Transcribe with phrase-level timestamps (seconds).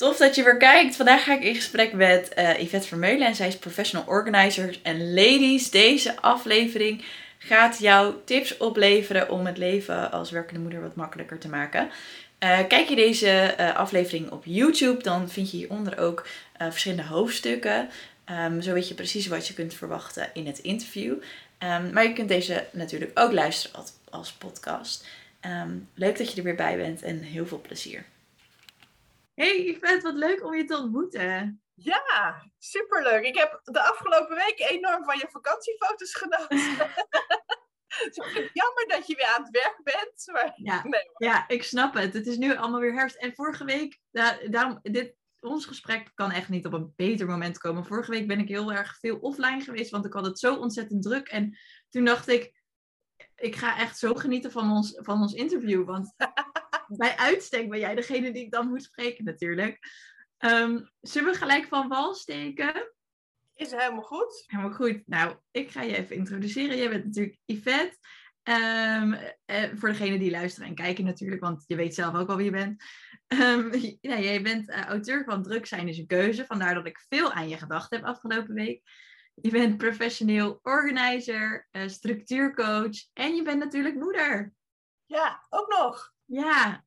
[0.00, 0.96] Tof dat je weer kijkt.
[0.96, 4.78] Vandaag ga ik in gesprek met uh, Yvette Vermeulen en zij is professional organizer.
[4.82, 7.04] En ladies, deze aflevering
[7.38, 11.84] gaat jou tips opleveren om het leven als werkende moeder wat makkelijker te maken.
[11.84, 16.26] Uh, kijk je deze uh, aflevering op YouTube, dan vind je hieronder ook
[16.58, 17.88] verschillende hoofdstukken.
[18.46, 21.12] Um, zo weet je precies wat je kunt verwachten in het interview.
[21.12, 25.06] Um, maar je kunt deze natuurlijk ook luisteren als, podcast.
[25.46, 28.04] Um, leuk dat je er weer bij bent en heel veel plezier.
[29.40, 31.62] Hey Yvette, wat leuk om je te ontmoeten.
[31.74, 33.24] Ja, superleuk.
[33.24, 36.58] Ik heb de afgelopen week enorm van je vakantiefoto's genoten.
[38.52, 40.24] Jammer dat je weer aan het werk bent.
[40.32, 40.52] Maar...
[40.56, 42.14] Ja, nee, ja, ik snap het.
[42.14, 43.16] Het is nu allemaal weer herfst.
[43.16, 43.98] En vorige week,
[44.50, 47.86] daarom, dit, ons gesprek kan echt niet op een beter moment komen.
[47.86, 51.02] Vorige week ben ik heel erg veel offline geweest, want ik had het zo ontzettend
[51.02, 51.28] druk.
[51.28, 52.59] En toen dacht ik,
[53.40, 55.84] ik ga echt zo genieten van ons, van ons interview.
[55.84, 56.14] Want
[57.02, 59.78] bij uitstek ben jij degene die ik dan moet spreken natuurlijk.
[60.38, 62.92] Um, zullen we gelijk van wal steken?
[63.54, 64.44] Is helemaal goed.
[64.46, 65.02] Helemaal goed.
[65.06, 66.76] Nou, ik ga je even introduceren.
[66.76, 67.98] Jij bent natuurlijk Yvette.
[68.42, 69.18] Um,
[69.78, 72.50] voor degene die luisteren en kijken natuurlijk, want je weet zelf ook al wie je
[72.50, 72.82] bent.
[73.28, 73.70] Um,
[74.10, 77.32] ja, jij bent uh, auteur van Druk zijn is een keuze, vandaar dat ik veel
[77.32, 78.82] aan je gedacht heb afgelopen week.
[79.42, 84.54] Je bent professioneel organizer, uh, structuurcoach en je bent natuurlijk moeder.
[85.06, 86.12] Ja, ook nog.
[86.24, 86.84] Ja.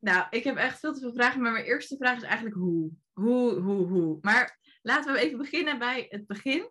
[0.00, 2.90] Nou, ik heb echt veel te veel vragen, maar mijn eerste vraag is eigenlijk hoe?
[3.12, 4.18] Hoe, hoe, hoe?
[4.20, 6.70] Maar laten we even beginnen bij het begin.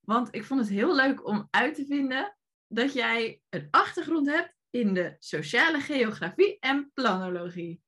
[0.00, 2.36] Want ik vond het heel leuk om uit te vinden
[2.68, 7.82] dat jij een achtergrond hebt in de sociale geografie en planologie.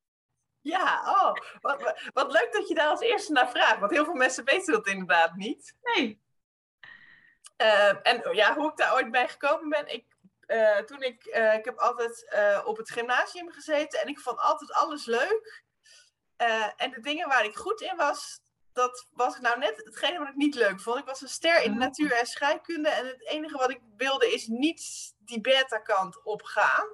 [0.63, 3.79] Ja, oh, wat, wat leuk dat je daar als eerste naar vraagt.
[3.79, 5.77] Want heel veel mensen weten dat inderdaad niet.
[5.83, 6.23] Nee.
[7.57, 9.93] Uh, en ja, hoe ik daar ooit bij gekomen ben.
[9.93, 10.05] Ik,
[10.47, 12.27] uh, toen ik, uh, ik heb altijd
[12.65, 15.65] op het gymnasium gezeten en ik vond altijd alles leuk.
[16.77, 18.41] en de dingen waar ik goed in was,
[18.73, 20.99] dat was nou net hetgene wat ik niet leuk vond.
[20.99, 21.85] Ik was een ster in de oh.
[21.85, 22.89] natuur en scheikunde.
[22.89, 26.87] En het enige wat ik wilde is niet die beta-kant opgaan.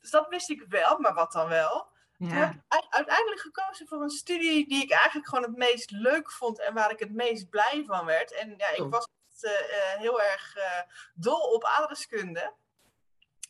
[0.00, 1.89] Dus dat wist ik wel, maar wat dan wel?
[2.20, 2.28] Ja.
[2.28, 6.32] Toen heb ik uiteindelijk gekozen voor een studie die ik eigenlijk gewoon het meest leuk
[6.32, 8.32] vond en waar ik het meest blij van werd.
[8.32, 8.90] En ja, ik oh.
[8.90, 9.08] was
[9.42, 9.50] uh,
[9.98, 10.80] heel erg uh,
[11.14, 12.54] dol op adreskunde.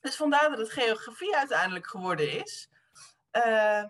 [0.01, 2.69] Dus vandaar dat het geografie uiteindelijk geworden is.
[3.33, 3.85] Uh,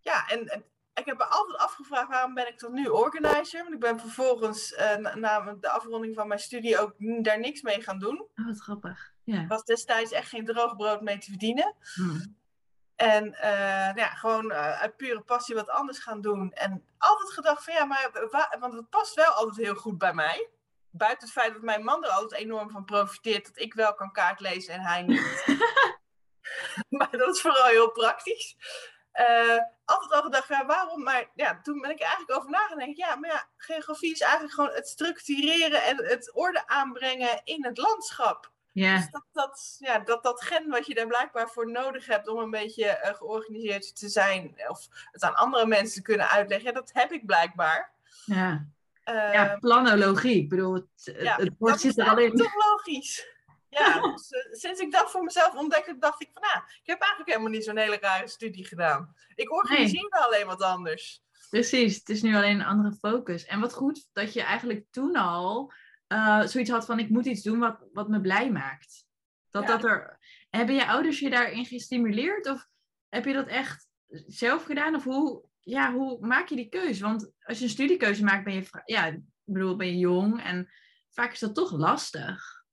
[0.00, 0.64] ja, en, en
[0.94, 3.62] ik heb me altijd afgevraagd waarom ben ik tot nu organizer.
[3.62, 7.82] Want ik ben vervolgens na, na, de afronding van mijn studie ook daar niks mee
[7.82, 8.20] gaan doen.
[8.20, 9.12] Oh, wat grappig.
[9.24, 9.46] Ja.
[9.46, 11.74] was destijds echt geen droog brood mee te verdienen.
[11.94, 12.36] Hmm.
[12.96, 16.52] En uh, ja, gewoon uh, uit pure passie wat anders gaan doen.
[16.52, 18.10] En altijd gedacht van ja, maar
[18.58, 20.48] want het past wel altijd heel goed bij mij.
[20.90, 24.12] Buiten het feit dat mijn man er altijd enorm van profiteert dat ik wel kan
[24.12, 25.44] kaart lezen en hij niet.
[26.98, 28.56] maar dat is vooral heel praktisch.
[29.14, 31.02] Uh, altijd al gedacht, ja, waarom?
[31.02, 32.96] Maar ja, toen ben ik er eigenlijk over nagedacht.
[32.96, 37.78] Ja, maar ja, geografie is eigenlijk gewoon het structureren en het orde aanbrengen in het
[37.78, 38.52] landschap.
[38.74, 38.96] Ja.
[38.96, 42.38] Dus dat, dat, ja, dat, dat gen wat je daar blijkbaar voor nodig hebt om
[42.38, 46.90] een beetje uh, georganiseerd te zijn, of het aan andere mensen te kunnen uitleggen, dat
[46.92, 47.92] heb ik blijkbaar.
[48.24, 48.66] Ja,
[49.04, 50.36] uh, ja planologie.
[50.36, 52.36] Ik bedoel, het, ja, het woord zit er al in.
[52.36, 53.26] toch logisch.
[53.68, 57.00] Ja, dus, uh, sinds ik dat voor mezelf ontdekte, dacht ik van, nou, ik heb
[57.00, 59.14] eigenlijk helemaal niet zo'n hele rare studie gedaan.
[59.34, 60.22] Ik organiseer nee.
[60.22, 61.22] alleen wat anders.
[61.50, 63.44] Precies, het is nu alleen een andere focus.
[63.44, 65.72] En wat goed dat je eigenlijk toen al
[66.08, 69.06] uh, zoiets had van, ik moet iets doen wat, wat me blij maakt.
[69.50, 69.68] Dat, ja.
[69.68, 70.18] dat er...
[70.50, 72.48] Hebben je ouders je daarin gestimuleerd?
[72.48, 72.68] Of
[73.08, 73.88] heb je dat echt
[74.26, 74.94] zelf gedaan?
[74.94, 77.02] Of hoe, ja, hoe maak je die keuze?
[77.02, 80.70] Want als je een studiekeuze maakt, ben je, ja, ik bedoel, ben je jong en
[81.10, 82.64] vaak is dat toch lastig.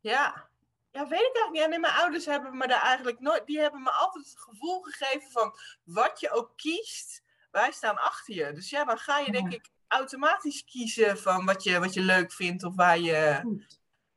[0.00, 0.48] Ja,
[0.90, 1.74] ja, weet ik eigenlijk niet.
[1.74, 3.46] En mijn ouders hebben me daar eigenlijk nooit.
[3.46, 8.34] Die hebben me altijd het gevoel gegeven van wat je ook kiest, wij staan achter
[8.34, 8.52] je.
[8.52, 12.32] Dus ja, dan ga je denk ik automatisch kiezen van wat je, wat je leuk
[12.32, 13.40] vindt of waar je,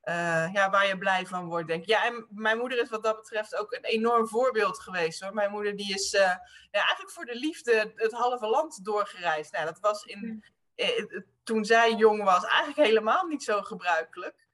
[0.04, 1.68] uh, ja, waar je blij van wordt.
[1.68, 1.88] Denk ik.
[1.88, 5.34] Ja, en mijn moeder is wat dat betreft ook een enorm voorbeeld geweest hoor.
[5.34, 6.40] Mijn moeder die is uh, ja,
[6.72, 9.52] eigenlijk voor de liefde het halve land doorgereisd.
[9.52, 10.44] Nou, dat was in,
[10.76, 11.06] eh,
[11.44, 14.48] toen zij jong was eigenlijk helemaal niet zo gebruikelijk.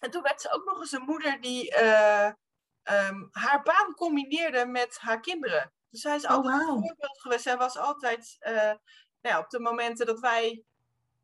[0.00, 2.30] En toen werd ze ook nog eens een moeder die uh,
[2.82, 5.72] um, haar baan combineerde met haar kinderen.
[5.90, 6.76] Dus zij is oh, altijd wow.
[6.76, 7.42] een voorbeeld geweest.
[7.42, 8.72] Zij was altijd, uh,
[9.26, 10.64] ja, op de momenten dat wij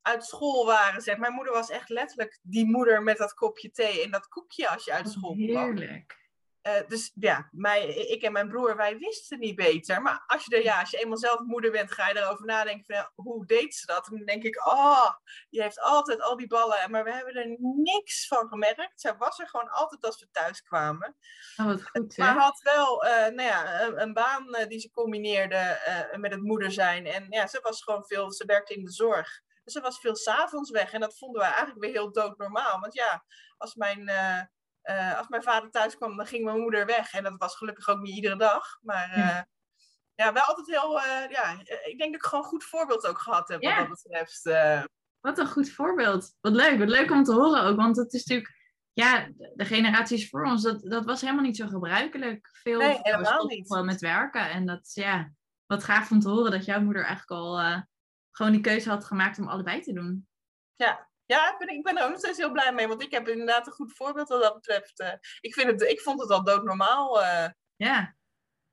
[0.02, 1.16] uit school waren, zeg.
[1.16, 4.84] Mijn moeder was echt letterlijk die moeder met dat kopje thee en dat koekje als
[4.84, 5.76] je uit school kwam.
[5.76, 6.21] Heerlijk.
[6.62, 10.02] Eh, dus ja, mij, ik en mijn broer, wij wisten niet beter.
[10.02, 12.84] Maar als je, er, ja, als je eenmaal zelf moeder bent, ga je erover nadenken
[12.84, 14.06] van, ja, hoe deed ze dat?
[14.06, 15.10] En dan denk ik, oh,
[15.50, 16.90] die heeft altijd al die ballen.
[16.90, 19.00] Maar we hebben er niks van gemerkt.
[19.00, 21.16] Zij was er gewoon altijd als we thuis kwamen.
[21.56, 22.24] Oh, wat goed, hè?
[22.24, 25.80] Maar had wel uh, nou ja, een, een baan uh, die ze combineerde
[26.16, 27.06] met het moeder zijn.
[27.06, 29.40] En ja, ze was gewoon veel, ze werkte in de zorg.
[29.64, 30.92] Dus ze was veel s'avonds weg.
[30.92, 32.80] En dat vonden we eigenlijk weer heel doodnormaal.
[32.80, 33.24] Want ja,
[33.56, 34.10] als mijn
[34.84, 37.12] uh, als mijn vader thuis kwam, dan ging mijn moeder weg.
[37.12, 38.78] En dat was gelukkig ook niet iedere dag.
[38.80, 39.46] Maar uh, ja.
[40.14, 40.96] ja, wel altijd heel...
[40.96, 43.78] Uh, ja, ik denk dat ik gewoon een goed voorbeeld ook gehad heb ja.
[43.78, 44.42] wat dat betreft.
[45.20, 46.34] Wat een goed voorbeeld.
[46.40, 46.78] Wat leuk.
[46.78, 47.76] Wat leuk om te horen ook.
[47.76, 48.60] Want het is natuurlijk...
[48.94, 52.48] Ja, de generaties voor ons, dat, dat was helemaal niet zo gebruikelijk.
[52.52, 53.68] Veel nee, helemaal niet.
[53.68, 54.50] met werken.
[54.50, 55.32] En dat is ja,
[55.66, 57.82] wat gaaf om te horen dat jouw moeder eigenlijk al
[58.30, 60.28] gewoon die keuze had gemaakt om allebei te doen.
[60.76, 62.88] Ja, ja, ik ben, ik ben er ook nog steeds heel blij mee.
[62.88, 65.00] Want ik heb inderdaad een goed voorbeeld wat dat betreft.
[65.00, 67.22] Uh, ik, vind het, ik vond het al doodnormaal.
[67.22, 67.48] Uh.
[67.76, 68.16] Ja.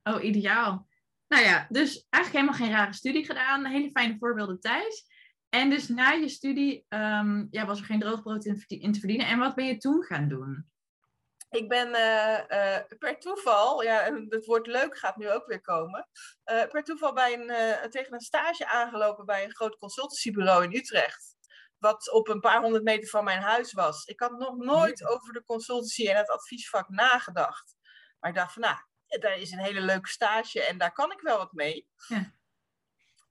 [0.03, 0.87] Oh, ideaal.
[1.27, 3.65] Nou ja, dus eigenlijk helemaal geen rare studie gedaan.
[3.65, 5.05] Hele fijne voorbeelden thuis.
[5.49, 9.27] En dus na je studie um, ja, was er geen droogbrood in, in, te verdienen.
[9.27, 10.67] En wat ben je toen gaan doen?
[11.49, 16.07] Ik ben uh, per toeval, ja, en het woord leuk gaat nu ook weer komen,
[16.43, 21.38] per toeval bij een, tegen een stage aangelopen bij een groot consultancybureau in Utrecht
[21.79, 24.05] wat op een paar honderd meter van mijn huis was.
[24.05, 27.75] Ik had nog nooit over de consultancy en het adviesvak nagedacht.
[28.19, 28.77] Maar ik dacht van, nou,
[29.19, 31.87] daar is een hele leuke stage en daar kan ik wel wat mee.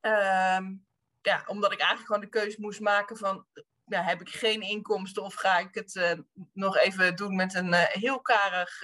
[0.01, 0.87] Ja, um,
[1.23, 3.47] ja omdat ik eigenlijk gewoon de keuze moest maken van,
[3.85, 6.13] ja, heb ik geen inkomsten of ga ik het uh,
[6.53, 8.83] nog even doen met een uh, heel karig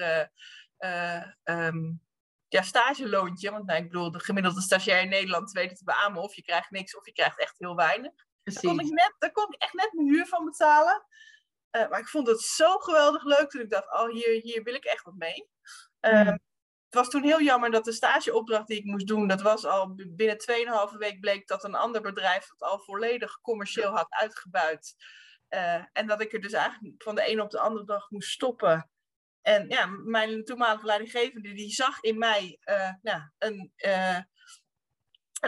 [0.78, 2.02] uh, um,
[2.48, 3.50] ja, stageloontje.
[3.50, 6.42] Want nou, ik bedoel, de gemiddelde stagiair in Nederland weet het te beamen of je
[6.42, 8.12] krijgt niks of je krijgt echt heel weinig.
[8.44, 11.06] Daar kon, ik net, daar kon ik echt net mijn huur van betalen.
[11.76, 14.74] Uh, maar ik vond het zo geweldig leuk dat ik dacht, oh, hier, hier wil
[14.74, 15.48] ik echt wat mee.
[16.00, 16.26] Uh,
[16.94, 19.94] Het was toen heel jammer dat de stageopdracht die ik moest doen, dat was al
[19.94, 20.36] binnen
[20.92, 24.94] 2,5 week bleek dat een ander bedrijf het al volledig commercieel had uitgebuit.
[25.50, 28.30] Uh, en dat ik er dus eigenlijk van de ene op de andere dag moest
[28.30, 28.90] stoppen.
[29.42, 34.18] En ja, mijn toenmalige leidinggevende die zag in mij uh, ja, een, uh,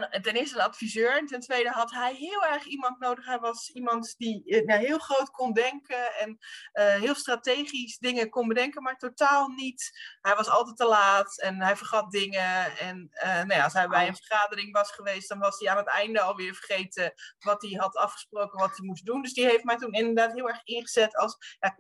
[0.03, 1.17] en ten eerste een adviseur.
[1.19, 3.27] En ten tweede had hij heel erg iemand nodig.
[3.27, 6.39] Hij was iemand die uh, heel groot kon denken en
[6.73, 9.91] uh, heel strategisch dingen kon bedenken, maar totaal niet.
[10.21, 12.79] Hij was altijd te laat en hij vergat dingen.
[12.79, 15.77] En uh, nou ja, als hij bij een vergadering was geweest, dan was hij aan
[15.77, 19.23] het einde alweer vergeten wat hij had afgesproken, wat hij moest doen.
[19.23, 21.79] Dus die heeft mij toen inderdaad heel erg ingezet als, ja,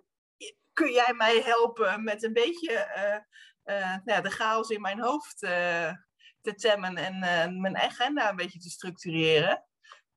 [0.72, 2.88] kun jij mij helpen met een beetje
[3.74, 5.46] nou ja, de chaos in mijn hoofd
[6.46, 9.64] te temmen en uh, mijn agenda een beetje te structureren.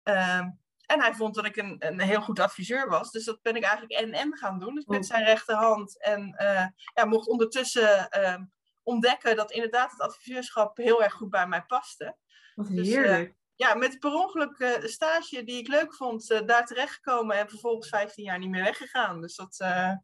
[0.03, 0.45] Uh,
[0.85, 3.11] en hij vond dat ik een, een heel goed adviseur was.
[3.11, 4.75] Dus dat ben ik eigenlijk en-en gaan doen.
[4.75, 6.01] Dus met zijn rechterhand.
[6.01, 8.43] En uh, ja, mocht ondertussen ehm,
[8.83, 12.15] ontdekken dat inderdaad het adviseurschap heel erg goed bij mij paste.
[12.55, 13.27] Wat dus, heerlijk.
[13.27, 18.23] Dus, ja, met per ongeluk stage die ik leuk vond, daar terechtgekomen en vervolgens 15
[18.23, 19.21] jaar niet meer weggegaan.
[19.21, 19.57] Dus dat.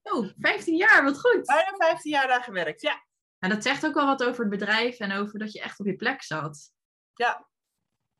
[0.03, 1.45] Oh, 15 jaar, wat goed.
[1.45, 3.03] Bijna 15 jaar daar gewerkt, ja.
[3.45, 5.85] En dat zegt ook wel wat over het bedrijf en over dat je echt op
[5.85, 6.71] je plek zat.
[7.13, 7.47] Ja.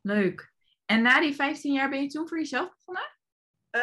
[0.01, 0.54] Leuk.
[0.86, 3.18] En na die 15 jaar ben je toen voor jezelf begonnen?
[3.72, 3.81] Uh,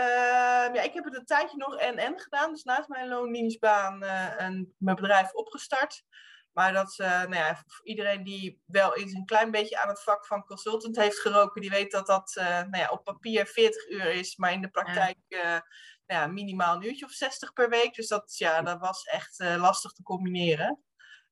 [0.74, 2.52] ja, ik heb het een tijdje nog en-en gedaan.
[2.52, 6.04] Dus naast mijn loondienstbaan uh, een, mijn bedrijf opgestart.
[6.52, 10.26] Maar dat, uh, nou ja, iedereen die wel eens een klein beetje aan het vak
[10.26, 14.06] van consultant heeft geroken, die weet dat dat uh, nou ja, op papier 40 uur
[14.06, 15.66] is, maar in de praktijk ja.
[16.06, 17.94] Nou ja, minimaal een uurtje of 60 per week.
[17.94, 20.82] Dus dat, ja, dat was echt lastig te combineren.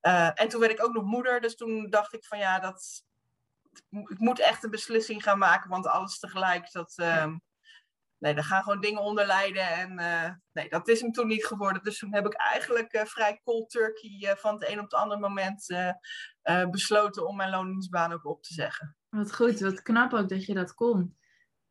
[0.03, 3.05] Uh, en toen werd ik ook nog moeder, dus toen dacht ik van ja, dat,
[3.91, 7.35] ik moet echt een beslissing gaan maken, want alles tegelijk, dat, uh,
[8.19, 9.69] nee, daar gaan gewoon dingen onder lijden.
[9.69, 11.83] En uh, nee, dat is hem toen niet geworden.
[11.83, 15.21] Dus toen heb ik eigenlijk uh, vrij cold turkey van het een op het andere
[15.21, 15.67] moment
[16.71, 18.97] besloten om mijn loningsbaan ook op te zeggen.
[19.09, 21.19] Wat goed, wat knap ook dat je dat kon.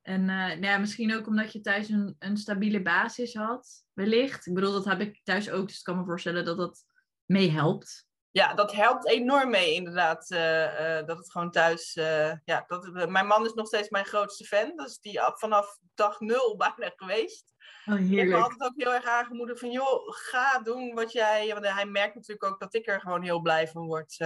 [0.01, 4.45] En nou ja, misschien ook omdat je thuis een, een stabiele basis had, wellicht.
[4.45, 6.85] Ik bedoel, dat heb ik thuis ook, dus ik kan me voorstellen dat dat
[7.25, 10.31] meehelpt ja, dat helpt enorm mee inderdaad.
[10.31, 11.95] Uh, uh, dat het gewoon thuis.
[11.95, 14.75] Uh, ja, dat, mijn man is nog steeds mijn grootste fan.
[14.75, 17.53] Dus die vanaf dag nul bijna geweest.
[17.85, 18.11] Oh, heerlijk.
[18.11, 21.53] Ik heb altijd ook heel erg aangemoedigd van joh, ga doen wat jij.
[21.53, 24.17] Want hij merkt natuurlijk ook dat ik er gewoon heel blij van word.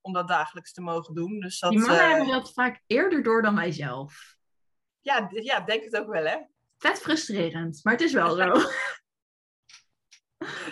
[0.00, 1.40] om dat dagelijks te mogen doen.
[1.40, 4.36] Dus dat, die mannen hebben dat vaak eerder door dan wij zelf.
[5.00, 6.36] Ja, ja, denk het ook wel hè.
[6.78, 8.52] Vet frustrerend, maar het is wel zo.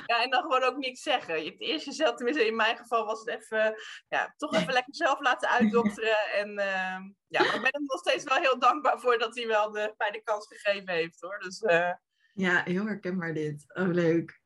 [0.06, 1.44] Ja, en dan gewoon ook niks zeggen.
[1.44, 3.74] Je het eerst jezelf, tenminste in mijn geval was het even,
[4.08, 6.18] ja, toch even lekker zelf laten uitdokteren.
[6.40, 9.70] En uh, ja, ik ben er nog steeds wel heel dankbaar voor dat hij wel
[9.70, 11.38] de, fijne kans gegeven heeft hoor.
[11.38, 11.92] Dus, uh...
[12.32, 13.64] Ja, heel herkenbaar dit.
[13.74, 14.40] Oh, leuk.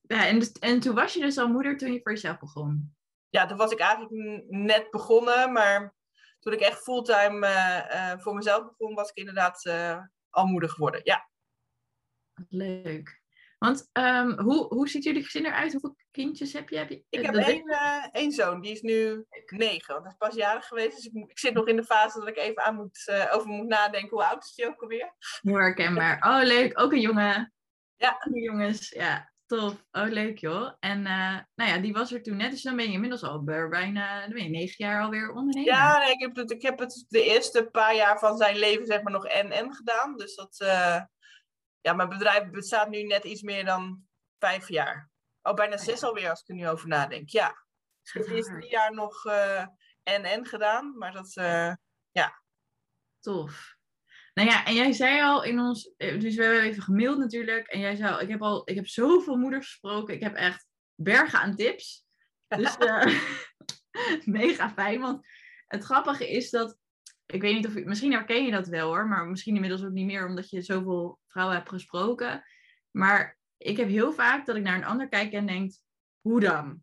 [0.00, 2.96] ja en, dus- en toen was je dus al moeder toen je voor jezelf begon?
[3.28, 5.94] Ja, toen was ik eigenlijk net begonnen, maar
[6.42, 10.68] toen ik echt fulltime eh, eh, voor mezelf begon, was ik inderdaad eh, al moeder
[10.68, 11.00] geworden.
[11.04, 11.28] Ja,
[12.48, 13.21] leuk.
[13.62, 15.72] Want ehm, hoe, hoe ziet jullie gezin eruit?
[15.72, 16.76] Hoeveel kindjes heb je?
[16.76, 20.02] Heb je ik heb dat weet- één, eh, één zoon, die is nu negen, want
[20.04, 20.96] hij is pas jarig geweest.
[20.96, 23.48] Dus ik, ik zit nog in de fase dat ik even aan moet, eh, over
[23.48, 24.10] moet nadenken.
[24.10, 25.14] Hoe oud is hij ook alweer?
[25.40, 26.18] Heel herkenbaar.
[26.28, 26.80] Oh, leuk.
[26.80, 27.52] Ook een jongen.
[27.96, 28.16] Ja.
[28.32, 28.88] Jongens.
[28.88, 29.84] Ja, tof.
[29.92, 30.72] Oh, leuk joh.
[30.80, 32.50] En eh, nou ja, die was er toen net.
[32.50, 35.72] Dus dan ben je inmiddels al bij- bijna dan ben je negen jaar alweer ondernemer.
[35.72, 38.86] Ja, nee, ik, heb het, ik heb het de eerste paar jaar van zijn leven
[38.86, 40.16] zeg maar nog en-en gedaan.
[40.16, 41.00] Dus dat, eh,
[41.82, 44.06] ja, mijn bedrijf bestaat nu net iets meer dan
[44.38, 45.10] vijf jaar.
[45.42, 45.82] Oh, bijna ja.
[45.82, 47.28] zes alweer als ik er nu over nadenk.
[47.28, 47.48] Ja,
[48.02, 49.66] ik heb de eerste drie jaar nog eh,
[50.02, 50.98] en-en gedaan.
[50.98, 51.72] Maar dat, eh,
[53.22, 53.76] Tof.
[54.34, 57.66] Nou ja, en jij zei al in ons, eh, dus we hebben even gemaild natuurlijk.
[57.66, 60.14] En jij zei al, ik heb al, ik heb zoveel moeders gesproken.
[60.14, 62.04] Ik heb echt bergen aan tips.
[62.48, 62.76] Dus
[64.24, 65.00] mega fijn.
[65.00, 65.26] Want
[65.66, 66.78] het grappige is dat,
[67.32, 69.06] ik weet niet of je, misschien herken je dat wel hoor.
[69.06, 72.44] Maar misschien inmiddels ook niet meer, omdat je zoveel vrouwen hebt gesproken.
[72.90, 75.72] Maar ik heb heel vaak dat ik naar een ander kijk en denk,
[76.20, 76.82] hoe dan?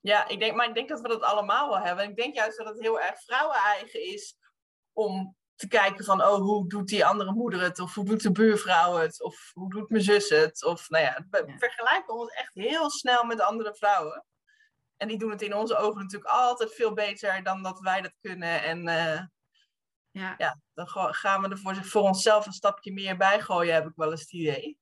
[0.00, 2.04] ja ik denk, maar ik denk dat we dat allemaal wel hebben.
[2.04, 4.36] En ik denk juist dat het heel erg vrouwen-eigen is
[4.92, 7.78] om te kijken van, oh, hoe doet die andere moeder het?
[7.78, 9.22] Of hoe doet de buurvrouw het?
[9.22, 10.64] Of hoe doet mijn zus het?
[10.64, 11.58] Of nou ja, we Ja.
[11.58, 14.24] vergelijken ons echt heel snel met andere vrouwen.
[14.96, 18.14] En die doen het in onze ogen natuurlijk altijd veel beter dan dat wij dat
[18.20, 18.62] kunnen.
[18.62, 19.22] En eh,
[20.18, 23.86] Ja, ja, dan gaan we er voor, voor onszelf een stapje meer bij gooien, heb
[23.86, 24.78] ik wel eens het idee.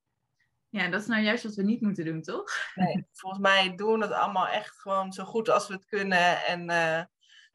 [0.69, 2.50] ja, dat is nou juist wat we niet moeten doen, toch?
[2.75, 6.45] Nee, volgens mij doen we het allemaal echt gewoon zo goed als we het kunnen.
[6.47, 7.05] En eh,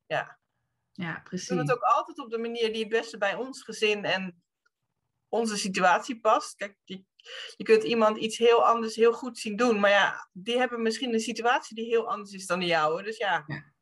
[0.05, 0.39] Ja,
[0.93, 1.49] we doen precies.
[1.57, 4.43] het ook altijd op de manier die het beste bij ons gezin en
[5.27, 6.55] onze situatie past.
[6.55, 7.03] Kijk, je,
[7.57, 9.79] je kunt iemand iets heel anders heel goed zien doen.
[9.79, 13.03] Maar ja, die hebben misschien een situatie die heel anders is dan de jouwe.
[13.03, 13.73] Dus ja, Ja.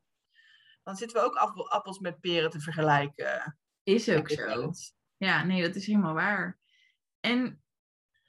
[0.83, 3.57] dan zitten we ook appel- appels met peren te vergelijken.
[3.87, 4.71] Is ook zo.
[5.17, 6.59] Ja, nee, dat is helemaal waar.
[7.19, 7.61] En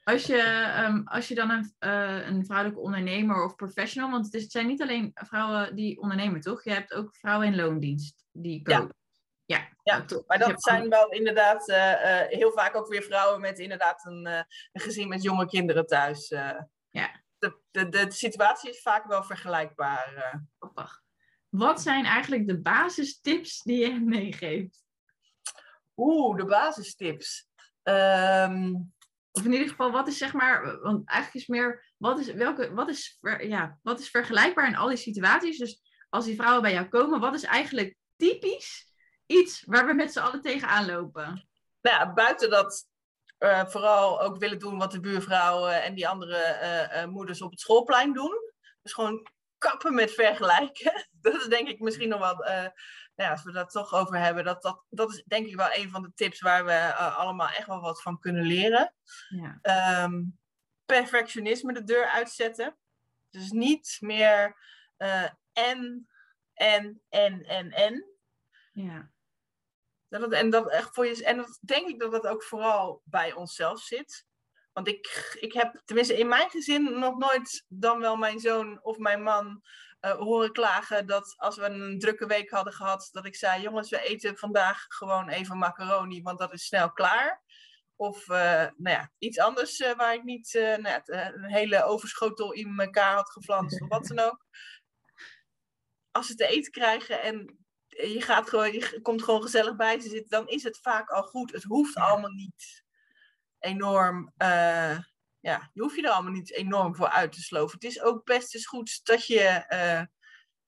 [0.03, 4.35] als je, ehm, als je dan een, eh, een vrouwelijke ondernemer of professional, want het,
[4.35, 6.65] is, het zijn niet alleen vrouwen die ondernemen, toch?
[6.65, 8.79] Je hebt ook vrouwen in loondienst die Ja.
[8.79, 8.97] koken.
[9.45, 10.27] Ja, Ja, toch.
[10.27, 14.27] Maar dat zijn wel inderdaad eh, eh, heel vaak ook weer vrouwen met inderdaad een,
[14.27, 14.47] een
[14.81, 16.29] gezin met jonge kinderen thuis.
[16.91, 17.23] Ja.
[17.38, 20.43] De, de, de situatie is vaak wel vergelijkbaar.
[21.49, 24.87] Wat zijn eigenlijk de basistips die je meegeeft?
[25.99, 27.49] Oeh, de basistips.
[27.83, 28.75] Ehm,
[29.33, 32.75] Of in ieder geval, wat is zeg maar, want eigenlijk is meer, wat is, welke,
[32.75, 35.59] wat is, ja, wat is vergelijkbaar in al die situaties?
[35.59, 38.93] Dus als die vrouwen bij jou komen, wat is eigenlijk typisch
[39.26, 41.49] iets waar we met z'n allen tegenaan lopen?
[41.81, 42.88] nou ja, buiten dat
[43.38, 47.50] eh, vooral ook willen doen wat de buurvrouwen en die andere eh, eh, moeders op
[47.50, 48.52] het schoolplein doen.
[48.83, 49.26] Dus gewoon
[49.59, 51.07] kappen met vergelijken.
[51.21, 52.73] Dat is denk ik misschien nog wel,
[53.25, 55.91] ja, als we dat toch over hebben, dat, dat, dat is denk ik wel een
[55.91, 58.95] van de tips waar we eh, allemaal echt wel wat van kunnen leren.
[59.29, 60.23] Ja, Ehm,
[60.85, 62.79] perfectionisme de deur uitzetten.
[63.31, 64.57] Dus niet meer
[64.97, 66.09] eh, en,
[66.55, 68.05] en, en, en, en.
[68.73, 69.11] ja,
[70.09, 73.03] Dat het, en, dat echt voor je, en dat denk ik dat dat ook vooral
[73.05, 74.27] bij onszelf zit.
[74.73, 78.99] Want ik, ik heb, tenminste in mijn gezin, nog nooit dan wel mijn zoon of
[78.99, 79.63] mijn man
[80.00, 83.90] eh, horen klagen dat als we een drukke week hadden gehad, dat ik zei: Jongens,
[83.90, 87.43] we eten vandaag gewoon even macaroni, want dat is snel klaar.
[87.97, 92.81] Of eh, nou ja, iets anders eh, waar ik niet nou een hele overschotel in
[92.81, 94.47] elkaar had geflanst of wat dan ook.
[96.11, 100.09] Als ze te eten krijgen en je, gaat gewoon, je komt gewoon gezellig bij ze
[100.09, 101.52] zitten, dan is het vaak al goed.
[101.52, 102.85] Het hoeft allemaal niet
[103.59, 104.33] enorm.
[105.49, 107.75] Ja, je hoeft je er allemaal niet enorm voor uit te sloven.
[107.75, 110.02] Het is ook best eens goed dat je eh,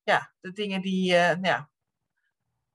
[0.02, 1.16] ja, de dingen die.
[1.16, 1.70] eh, nou ja,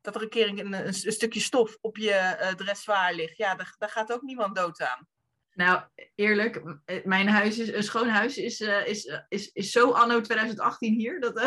[0.02, 3.38] dat er een keer een, een, stukje stof op je eh dressoir ligt.
[3.38, 5.08] Ja, daar, daar gaat ook niemand dood aan.
[5.56, 5.84] Nou,
[6.16, 9.92] eerlijk, eh, mijn huis is, een schoon huis is, eh, is, eh, is, is zo
[9.92, 11.20] anno 2018 hier.
[11.20, 11.42] Dat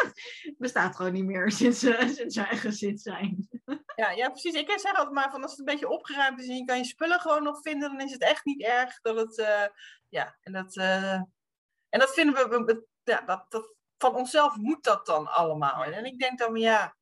[0.58, 3.48] bestaat gewoon niet meer sinds, eh, sinds wij gezin zijn.
[3.96, 4.54] Ja, ja, precies.
[4.54, 6.84] Ik zeg altijd maar van als het een beetje opgeruimd is en je kan je
[6.84, 9.46] spullen gewoon nog vinden, dan is het echt niet erg dat het.
[10.08, 12.48] ja, en dat, en dat vinden we.
[12.56, 15.84] we- we- ja, dat, dat, van onszelf moet dat dan allemaal.
[15.84, 16.96] En ik denk dan, ja,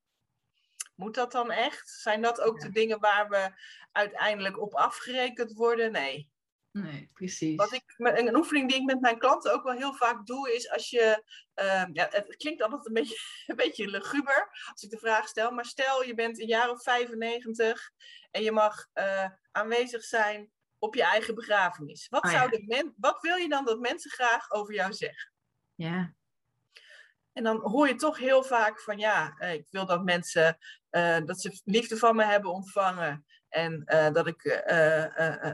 [0.95, 1.89] moet dat dan echt?
[1.91, 2.67] Zijn dat ook Ja.
[2.67, 3.51] de dingen waar we
[3.93, 5.93] uiteindelijk op afgerekend worden?
[5.93, 6.30] Nee.
[6.73, 7.57] Nee, precies.
[7.57, 10.71] Wat ik, een oefening die ik met mijn klanten ook wel heel vaak doe, is
[10.71, 11.25] als je.
[11.55, 15.51] ehm, ja, het klinkt altijd een beetje, een beetje luguber als ik de vraag stel.
[15.51, 17.91] Maar stel je bent een jaar of 95
[18.31, 22.09] en je mag eh, aanwezig zijn op je eigen begrafenis.
[22.09, 22.49] Wat, Oh, zou ja.
[22.49, 25.33] de men, wat wil je dan dat mensen graag over jou zeggen?
[25.75, 26.15] Ja.
[27.33, 30.59] En dan hoor je toch heel vaak van ja, eh, ik wil dat mensen
[30.91, 33.25] uh, dat ze liefde van me hebben ontvangen.
[33.51, 34.63] En uh, dat ik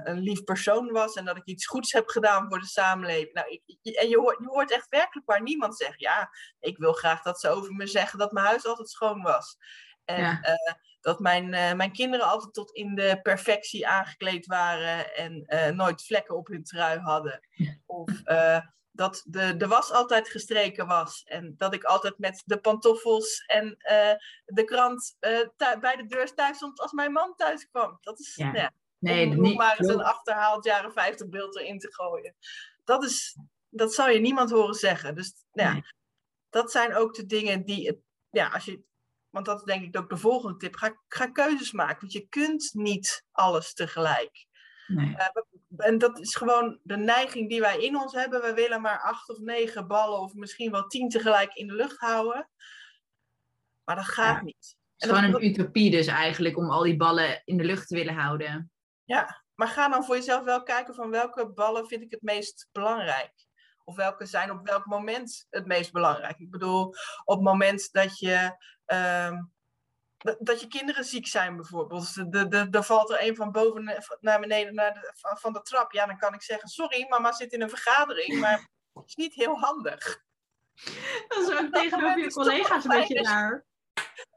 [0.04, 3.32] een lief persoon was en dat ik iets goeds heb gedaan voor de samenleving.
[3.32, 6.92] Nou, ik, en je hoort, je hoort echt werkelijk waar niemand zegt, ja, ik wil
[6.92, 9.56] graag dat ze over me zeggen dat mijn huis altijd schoon was.
[10.04, 10.40] En ja.
[11.00, 16.46] dat mijn, mijn kinderen altijd tot in de perfectie aangekleed waren en nooit vlekken op
[16.46, 17.40] hun trui hadden.
[17.86, 18.10] Of
[18.96, 21.22] dat de, de was altijd gestreken was.
[21.24, 26.34] En dat ik altijd met de pantoffels en uh, de krant uh, bij de deur
[26.34, 27.98] thuis stond als mijn man thuis kwam.
[28.00, 28.54] Dat is, ja.
[28.54, 32.34] ja nee, om, niet, maar eens een achterhaald jaren 50 beeld erin te gooien.
[32.84, 33.38] Dat, is,
[33.68, 35.14] dat zou je niemand horen zeggen.
[35.14, 35.84] Dus ja, nee.
[36.50, 37.98] dat zijn ook de dingen die, het,
[38.30, 38.82] ja, als je,
[39.30, 40.76] want dat is denk ik ook de volgende tip.
[40.76, 44.46] Ga, ga keuzes maken, want je kunt niet alles tegelijk.
[44.86, 45.08] Nee.
[45.08, 45.26] Uh,
[45.76, 48.42] en dat is gewoon de neiging die wij in ons hebben.
[48.42, 51.98] We willen maar acht of negen ballen of misschien wel tien tegelijk in de lucht
[51.98, 52.48] houden.
[53.84, 54.76] Maar dat gaat niet.
[54.96, 57.94] Het is gewoon een utopie dus eigenlijk om al die ballen in de lucht te
[57.94, 58.70] willen houden.
[59.04, 62.68] Ja, maar ga dan voor jezelf wel kijken van welke ballen vind ik het meest
[62.72, 63.32] belangrijk.
[63.84, 66.38] Of welke zijn op welk moment het meest belangrijk.
[66.38, 66.86] Ik bedoel,
[67.24, 68.56] op het moment dat je
[68.86, 69.40] uh,
[70.38, 72.16] dat je kinderen ziek zijn bijvoorbeeld.
[72.70, 75.92] Er valt er een van boven naar beneden naar de, van de trap.
[75.92, 79.34] Ja, dan kan ik zeggen, sorry, mama zit in een vergadering, maar het is niet
[79.34, 80.24] heel handig.
[81.28, 83.64] Dat is ook tegenover je collega's een beetje raar.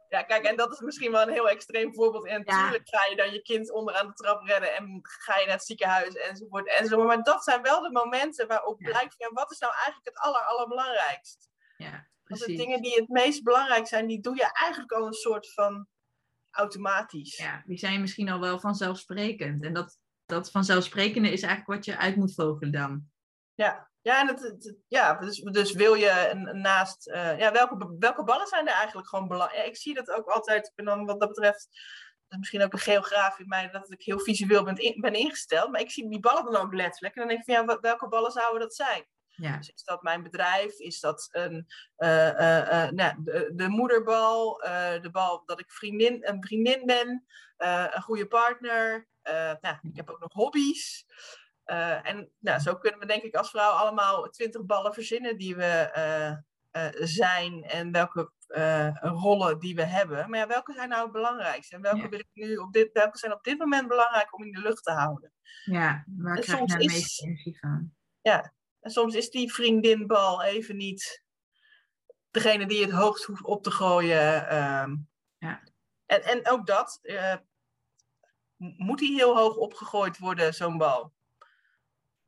[0.09, 2.25] Ja, kijk, en dat is misschien wel een heel extreem voorbeeld.
[2.25, 5.55] En natuurlijk ga je dan je kind onderaan de trap redden en ga je naar
[5.55, 7.07] het ziekenhuis enzovoort enzovoort.
[7.07, 10.41] Maar dat zijn wel de momenten waarop blijkt, ja, wat is nou eigenlijk het aller,
[10.41, 11.50] allerbelangrijkst?
[11.77, 12.07] Ja.
[12.29, 15.53] Want de dingen die het meest belangrijk zijn, die doe je eigenlijk al een soort
[15.53, 15.88] van
[16.51, 17.38] automatisch.
[17.38, 19.63] Ja, die zijn misschien al wel vanzelfsprekend.
[19.63, 23.09] En dat, dat vanzelfsprekende is eigenlijk wat je uit moet vogelen dan.
[23.53, 27.07] Ja, ja, en het, ja dus, dus wil je naast...
[27.07, 29.67] Uh, ja, welke, welke ballen zijn er eigenlijk gewoon belangrijk?
[29.67, 31.67] ik zie dat ook altijd, en dan wat dat betreft...
[32.27, 35.13] Dat is misschien ook een geograaf in mij, dat ik heel visueel ben, in, ben
[35.13, 35.71] ingesteld.
[35.71, 37.15] Maar ik zie die ballen dan ook letterlijk.
[37.15, 39.05] En dan denk ik van, ja, welke ballen zouden dat zijn?
[39.39, 39.58] Ja.
[39.58, 40.79] Dus is dat mijn bedrijf?
[40.79, 41.67] Is dat een,
[41.98, 44.58] uh, uh, nou, de, de, moederbal?
[45.01, 47.25] de bal dat ik vriendin, een vriendin ben?
[47.58, 49.08] een goede partner?
[49.61, 51.05] nou, ik heb ook nog hobby's.
[52.03, 56.44] en nou, zo kunnen we denk ik als vrouw allemaal twintig ballen verzinnen die we
[57.00, 58.31] zijn en welke
[59.01, 60.29] rollen die we hebben.
[60.29, 61.75] Maar ja, welke zijn nou het belangrijkste?
[61.75, 62.09] En welke, ja.
[62.09, 64.83] wil ik nu op dit, welke zijn op dit moment belangrijk om in de lucht
[64.83, 65.33] te houden?
[65.63, 67.92] Ja, waar en krijg je nou de meeste energie van?
[68.22, 68.53] Ja,
[68.89, 71.23] en soms is die vriendinbal even niet
[72.31, 74.43] degene die het hoogst hoeft op te gooien.
[74.43, 74.95] Uh,
[75.37, 75.63] ja.
[76.05, 77.35] en, en ook dat, uh,
[78.57, 81.13] moet die heel hoog opgegooid worden, zo'n bal?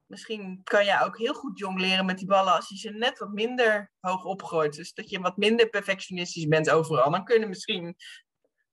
[0.05, 3.19] Misschien kan je ook heel goed jong leren met die ballen als je ze net
[3.19, 4.73] wat minder hoog opgooit.
[4.73, 7.11] Dus dat je wat minder perfectionistisch bent overal.
[7.11, 7.95] Dan kunnen misschien,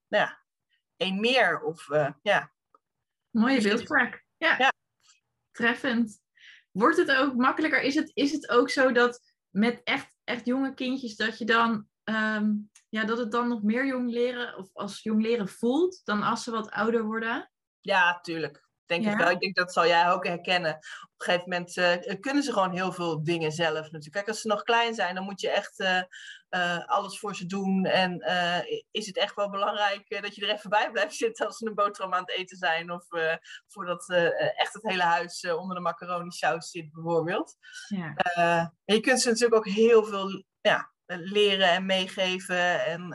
[0.08, 0.44] nou ja,
[0.96, 2.52] één meer of uh, ja.
[3.30, 4.24] Mooie beeldpraak.
[4.36, 4.58] Ja.
[4.58, 4.72] ja.
[5.50, 6.20] Treffend.
[6.78, 7.82] Wordt het ook makkelijker?
[7.82, 11.86] Is het, is het ook zo dat met echt, echt jonge kindjes dat je dan
[12.04, 16.22] um, ja, dat het dan nog meer jong leren of als jong leren voelt dan
[16.22, 17.50] als ze wat ouder worden?
[17.80, 18.67] Ja, tuurlijk.
[18.88, 19.12] Denk ja.
[19.12, 19.30] ik wel.
[19.30, 20.74] Ik denk dat zal jij ook herkennen.
[20.74, 20.80] Op
[21.16, 24.12] een gegeven moment uh, kunnen ze gewoon heel veel dingen zelf natuurlijk.
[24.12, 26.02] Kijk, als ze nog klein zijn, dan moet je echt uh,
[26.50, 27.84] uh, alles voor ze doen.
[27.84, 28.20] En
[28.90, 31.74] is het echt wel belangrijk dat je er even bij blijft zitten als ze een
[31.74, 32.92] boterham aan het eten zijn.
[32.92, 33.06] Of
[33.66, 34.08] voordat
[34.56, 37.56] echt het hele huis onder de macaroni saus zit bijvoorbeeld.
[37.88, 38.72] Ja.
[38.84, 42.84] je kunt ze natuurlijk ook heel veel ja, leren en meegeven.
[42.84, 43.12] En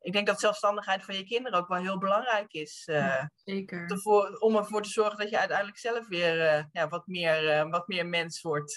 [0.00, 2.86] ik denk dat zelfstandigheid van je kinderen ook wel heel belangrijk is.
[2.90, 3.90] Uh, ja, zeker.
[3.90, 7.70] Ervoor, om ervoor te zorgen dat je uiteindelijk zelf weer uh, ja, wat, meer, uh,
[7.70, 8.74] wat meer mens wordt.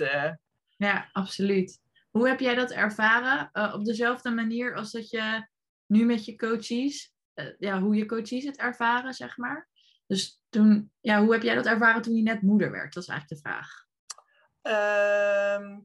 [0.77, 1.81] Ja, absoluut.
[2.09, 3.73] Hoe heb jij dat ervaren?
[3.73, 5.47] op dezelfde manier als dat je
[5.85, 7.13] nu met je coaches,
[7.57, 9.69] ja, hoe je coaches het ervaren, zeg maar?
[10.07, 12.93] Dus toen, ja, hoe heb jij dat ervaren toen je net moeder werd?
[12.93, 13.85] Dat is eigenlijk de vraag.
[14.61, 15.79] Ehm,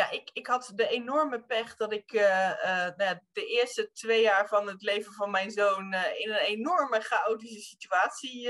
[0.00, 4.22] ja, ik, ik had de enorme pech dat ik uh, uh, nou, de eerste twee
[4.22, 8.42] jaar van het leven van mijn zoon uh, in een enorme chaotische situatie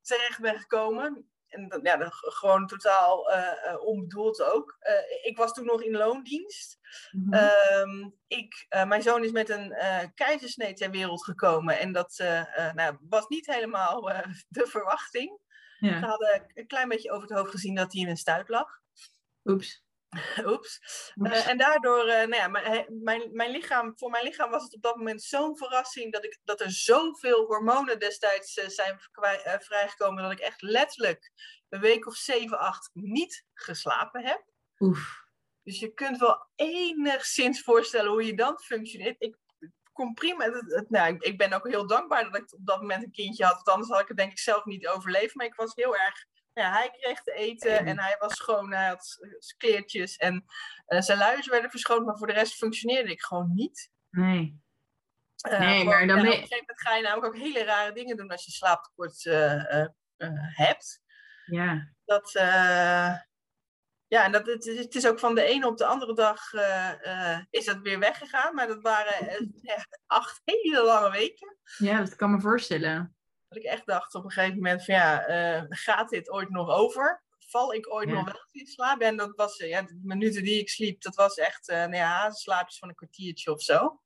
[0.00, 1.26] terecht ben gekomen.
[1.48, 3.32] En ja, gewoon totaal
[3.80, 4.76] onbedoeld ook.
[5.22, 6.78] ik was toen nog in loondienst.
[7.10, 8.14] Mm -hmm.
[8.26, 9.74] ik, mijn zoon is met een
[10.14, 11.78] keizersnee ter wereld gekomen.
[11.78, 12.24] En dat
[12.74, 14.02] nou, was niet helemaal
[14.48, 15.40] de verwachting.
[15.78, 16.00] Ja.
[16.00, 18.81] We hadden een klein beetje over het hoofd gezien dat hij in een stuit lag.
[19.44, 19.84] Oeps.
[20.46, 20.80] Oeps.
[21.14, 24.74] Uh, en daardoor, uh, nou ja, mijn, mijn, mijn, lichaam, voor mijn lichaam was het
[24.74, 28.98] op dat moment zo'n verrassing dat, ik, dat er zoveel hormonen destijds uh, zijn
[29.60, 31.30] vrijgekomen dat ik echt letterlijk
[31.68, 34.44] een week of zeven, acht niet geslapen heb.
[34.78, 35.22] Oef.
[35.62, 39.16] Dus je kunt wel enigszins voorstellen hoe je dan functioneert.
[39.18, 39.36] Ik
[39.92, 40.46] kom prima.
[40.88, 43.54] Nou, ik, ik ben ook heel dankbaar dat ik op dat moment een kindje had.
[43.54, 45.34] Want anders had ik het denk ik zelf niet overleefd.
[45.34, 46.24] Maar ik was heel erg.
[46.54, 48.72] Ja, hij kreeg te eten en hij was schoon.
[48.72, 49.18] Hij had
[49.56, 50.44] kleertjes en
[50.86, 52.06] eh, zijn luizen werden verschoond.
[52.06, 53.90] Maar voor de rest functioneerde ik gewoon niet.
[54.10, 54.60] Nee.
[55.36, 57.64] Eh, Nee, gewoon, maar dan ben Op een gegeven moment ga je namelijk ook hele
[57.64, 59.86] rare dingen doen als je slaaptekort eh,
[60.54, 61.00] hebt.
[61.46, 61.92] Ja.
[62.04, 62.30] Dat,
[64.08, 66.52] ja, en dat, het, is- het is ook van de ene op de andere dag
[67.50, 68.54] is dat weer weggegaan.
[68.54, 71.56] Maar dat waren ja, acht hele lange weken.
[71.78, 73.16] Ja, dat kan me voorstellen.
[73.52, 76.68] Dat ik echt dacht op een gegeven moment van ja, eh, gaat dit ooit nog
[76.70, 77.22] over?
[77.38, 78.14] Val ik ooit Ja.
[78.14, 79.00] nog wel in slaap?
[79.00, 81.94] En dat was, eh, ja, de minuten die ik sliep, dat was echt eh nou
[81.94, 84.00] ja, slaapjes van een kwartiertje of zo.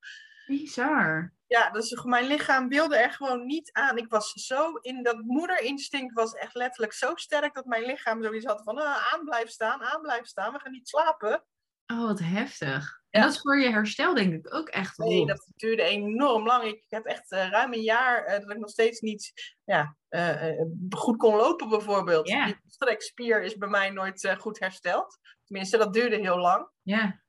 [0.46, 1.34] Bizar.
[1.46, 3.96] Ja, dus mijn lichaam wilde er gewoon niet aan.
[3.98, 8.44] Ik was zo in dat moederinstinct was echt letterlijk zo sterk dat mijn lichaam zoiets
[8.46, 11.44] had van ah, aan blijven staan, aan blijven staan, we gaan niet slapen.
[11.86, 13.04] Oh, wat heftig.
[13.10, 13.20] Ja.
[13.20, 16.64] En dat is voor je herstel denk ik ook echt Nee, dat duurde enorm lang.
[16.64, 19.32] Ik heb echt eh, ruim een jaar eh, dat ik nog steeds niet
[19.64, 22.28] ja, eh, goed kon lopen bijvoorbeeld.
[22.28, 22.44] Ja.
[22.44, 25.18] Die strekspier is bij mij nooit goed hersteld.
[25.44, 26.68] Tenminste, dat duurde heel lang.
[26.82, 27.22] Ja.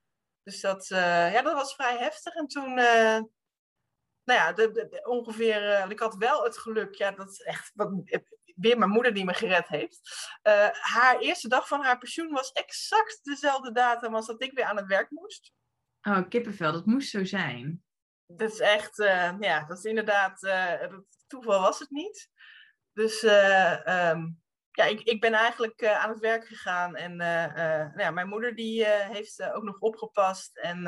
[0.43, 2.34] Dus dat, ja, dat was vrij heftig.
[2.34, 7.30] En toen, nou ja, de, de- de- ongeveer, ik had wel het geluk, ja, dat
[7.30, 7.91] is echt wat,
[8.58, 10.30] weer mijn moeder die me gered heeft.
[10.41, 14.65] Eh, haar eerste dag van haar pensioen was exact dezelfde datum als dat ik weer
[14.65, 15.52] aan het werk moest.
[16.02, 17.84] Oh, kippenvel, dat moest zo zijn.
[18.28, 20.93] Dat is echt, eh, ja, dat is inderdaad, eh,
[21.28, 22.30] toeval was het niet.
[22.93, 24.30] Dus eh, ehm,
[24.72, 28.86] ja, ik, ik ben eigenlijk aan het werk gegaan en nou ja, mijn moeder die
[28.86, 30.58] heeft ook nog opgepast.
[30.58, 30.84] En,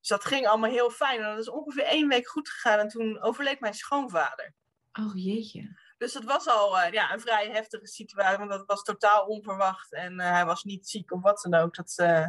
[0.00, 1.20] dus dat ging allemaal heel fijn.
[1.20, 4.54] En dat is ongeveer één week goed gegaan en toen overleed mijn schoonvader.
[4.92, 5.78] Oh, jeetje.
[5.96, 9.92] Dus dat was al eh, ja, een vrij heftige situatie, want dat was totaal onverwacht.
[9.92, 11.74] En eh, hij was niet ziek of wat dan ook.
[11.74, 12.26] Dat, eh,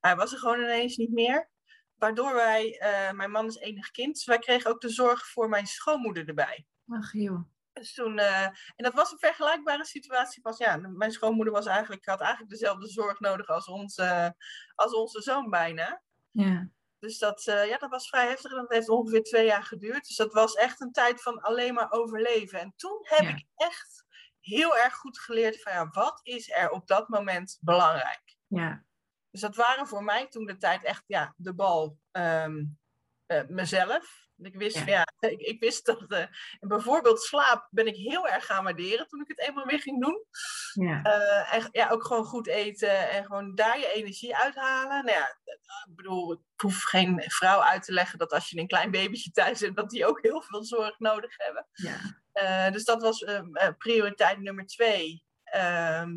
[0.00, 1.52] hij was er gewoon ineens niet meer.
[1.94, 2.76] Waardoor wij,
[3.14, 6.66] mijn man is enig kind, dus wij kregen ook de zorg voor mijn schoonmoeder erbij.
[6.88, 7.52] Ach, joh.
[7.72, 10.42] Dus toen, en dat was een vergelijkbare situatie.
[10.42, 14.28] Was, ja, mijn schoonmoeder was eigenlijk, had eigenlijk dezelfde zorg nodig als, ons, eh,
[14.74, 16.02] als onze zoon bijna.
[16.30, 16.68] Ja.
[17.04, 20.06] Dus dat, eh, ja, dat was vrij heftig en dat heeft ongeveer twee jaar geduurd.
[20.06, 22.60] Dus dat was echt een tijd van alleen maar overleven.
[22.60, 23.28] En toen heb Ja.
[23.28, 24.04] ik echt
[24.40, 28.36] heel erg goed geleerd van ja, wat is er op dat moment belangrijk?
[28.46, 28.84] Ja.
[29.30, 32.64] Dus dat waren voor mij toen de tijd echt ja, de bal ehm,
[33.26, 34.23] eh, mezelf.
[34.36, 35.06] Ik wist, Ja.
[35.20, 36.26] ik, ik wist dat eh,
[36.60, 40.24] bijvoorbeeld slaap ben ik heel erg gaan waarderen toen ik het eenmaal weer ging doen.
[40.72, 41.02] Ja.
[41.02, 45.04] Eh, en ja, ook gewoon goed eten en gewoon daar je energie uithalen.
[45.04, 45.38] Nou ja,
[45.88, 49.30] ik bedoel, ik hoef geen vrouw uit te leggen dat als je een klein babytje
[49.30, 51.66] thuis hebt, dat die ook heel veel zorg nodig hebben.
[51.72, 52.22] Ja.
[52.32, 55.24] Eh, dus dat was eh, prioriteit nummer twee.
[55.44, 56.12] Ehm,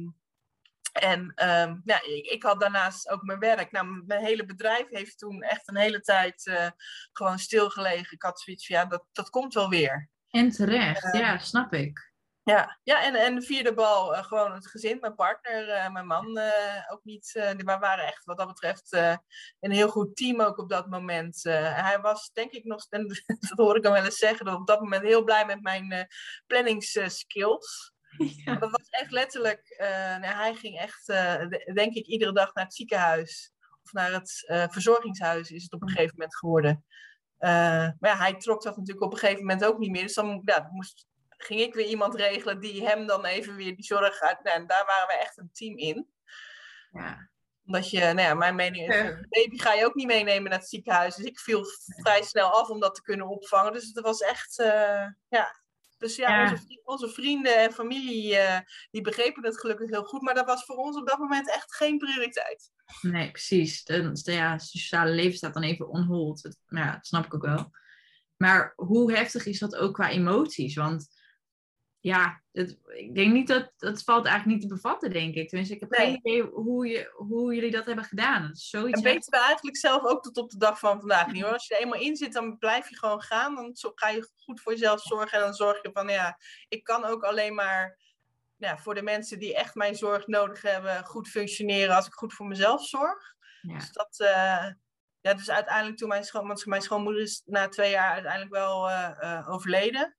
[0.98, 3.72] en ehm, ja, ik, ik had daarnaast ook mijn werk.
[3.72, 6.70] Nou, mijn hele bedrijf heeft toen echt een hele tijd eh,
[7.12, 8.16] gewoon stilgelegen.
[8.16, 10.10] Ik had zoiets van, ja, dat, dat komt wel weer.
[10.30, 11.14] En terecht.
[11.14, 12.06] Eh, ja, snap ik.
[12.44, 16.08] Ja, ja en, en de vierde bal, eh, gewoon het gezin, mijn partner, eh, mijn
[16.08, 16.40] man
[16.92, 17.32] ook niet.
[17.58, 18.92] wij waren echt wat dat betreft
[19.60, 21.44] een heel goed team ook op dat moment.
[21.44, 23.08] Hij was denk ik nog, en
[23.50, 26.08] dat hoor ik hem wel eens zeggen, dat op dat moment heel blij met mijn
[26.48, 27.96] planningsskills.
[28.46, 28.56] Ja.
[28.56, 32.54] Dat was echt letterlijk, eh, nou, hij ging echt, eh, de- denk ik, iedere dag
[32.54, 33.52] naar het ziekenhuis.
[33.84, 36.86] Of naar het eh, verzorgingshuis is het op een gegeven moment geworden.
[37.40, 40.02] Maar ja, hij trok dat natuurlijk op een gegeven moment ook niet meer.
[40.02, 43.86] Dus dan, ja, moest, ging ik weer iemand regelen die hem dan even weer die
[43.86, 44.44] zorg uit...
[44.44, 46.08] Nou, en daar waren we echt een team in.
[46.92, 47.30] Ja.
[47.66, 49.20] Omdat je, nou ja, mijn mening is, Ja.
[49.30, 51.16] baby ga je ook niet meenemen naar het ziekenhuis.
[51.16, 53.74] Dus ik viel vrij snel af om dat te kunnen opvangen.
[53.74, 54.56] Dus het was echt,
[55.28, 55.66] ja...
[55.98, 56.52] Dus ja, Ja.
[56.52, 58.60] Onze, vri- onze vrienden en familie, eh,
[58.92, 60.22] die begrepen het gelukkig heel goed.
[60.22, 62.72] Maar dat was voor ons op dat moment echt geen prioriteit.
[63.02, 63.84] Nee, precies.
[63.84, 66.44] De, de- ja, het sociale leven staat dan even on hold.
[66.44, 67.72] Het- maar ja, dat snap ik ook wel.
[68.38, 70.76] Maar hoe heftig is dat ook qua emoties?
[70.76, 71.08] Want
[72.08, 73.72] ja, het, ik denk niet dat...
[73.78, 75.50] Dat valt eigenlijk niet te bevatten, denk ik.
[75.50, 76.00] Tenminste, ik heb Nee.
[76.00, 78.42] geen idee hoe, je, hoe jullie dat hebben gedaan.
[78.42, 81.32] Dat is zoiets En weten we eigenlijk zelf ook tot op de dag van vandaag
[81.32, 81.54] niet hoor.
[81.54, 83.56] Als je er eenmaal in zit, dan blijf je gewoon gaan.
[83.56, 85.38] Dan ga je goed voor jezelf zorgen.
[85.38, 87.98] En dan zorg je van, ja, ik kan ook alleen maar
[88.58, 92.34] ja, voor de mensen die echt mijn zorg nodig hebben, goed functioneren als ik goed
[92.34, 93.36] voor mezelf zorg.
[93.62, 93.74] Ja.
[93.74, 94.68] Dus dat, eh,
[95.22, 98.90] ja, dus uiteindelijk toen mijn, schoon, want mijn schoonmoeder is na twee jaar uiteindelijk wel
[98.90, 100.16] eh, eh, overleden.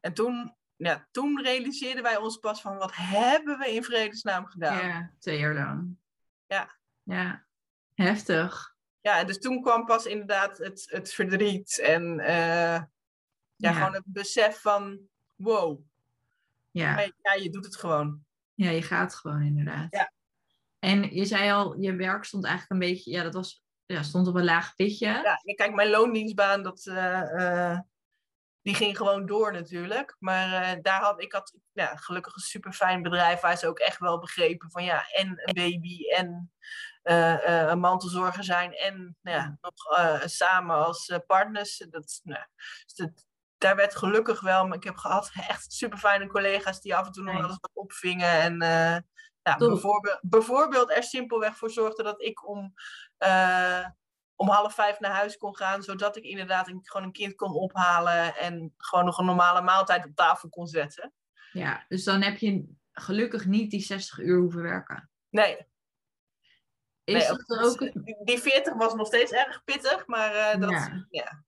[0.00, 4.86] En toen, ja, toen realiseerden wij ons pas van, wat hebben we in vredesnaam gedaan?
[4.86, 5.96] ja, twee jaar lang.
[6.46, 6.76] Ja.
[7.02, 7.44] Ja,
[7.94, 8.74] heftig.
[9.00, 12.90] Ja, dus toen kwam pas inderdaad het, het verdriet en eh, ja,
[13.56, 13.72] Ja.
[13.72, 15.00] gewoon het besef van,
[15.34, 15.80] wow,
[16.70, 16.94] Ja.
[16.94, 18.24] maar ja, je doet het gewoon.
[18.54, 19.86] Ja, je gaat gewoon inderdaad.
[19.90, 20.12] Ja.
[20.78, 24.26] En je zei al, je werk stond eigenlijk een beetje, ja, dat was, ja, stond
[24.26, 25.06] op een laag pitje.
[25.06, 27.78] Ja, kijk, mijn loondienstbaan, dat, eh, eh,
[28.64, 30.16] die ging gewoon door natuurlijk.
[30.18, 33.78] Maar uh, daar had ik had ja, gelukkig een super fijn bedrijf waar ze ook
[33.78, 36.52] echt wel begrepen van ja, en een baby en
[37.02, 41.86] een mantelzorger zijn en nou ja, nog samen als partners.
[41.90, 42.44] Dat, nou,
[42.84, 43.26] dus dat,
[43.58, 47.12] daar werd gelukkig wel, maar ik heb gehad echt super fijne collega's die af en
[47.12, 48.58] toe nog wel eens wat opvingen en
[49.42, 52.74] ja, bijvoorbeeld, bijvoorbeeld er simpelweg voor zorgde dat ik om,
[53.18, 53.86] uh,
[54.36, 57.52] om half vijf naar huis kon gaan, zodat ik inderdaad een, gewoon een kind kon
[57.52, 61.12] ophalen en gewoon nog een normale maaltijd op tafel kon zetten.
[61.52, 65.10] Ja, dus dan heb je gelukkig niet die 60 uur hoeven werken.
[65.28, 65.66] Nee.
[67.04, 67.78] Is dat ook...
[68.24, 71.06] Die 40 was nog steeds erg pittig, maar uh, dat, ja.
[71.10, 71.44] ja.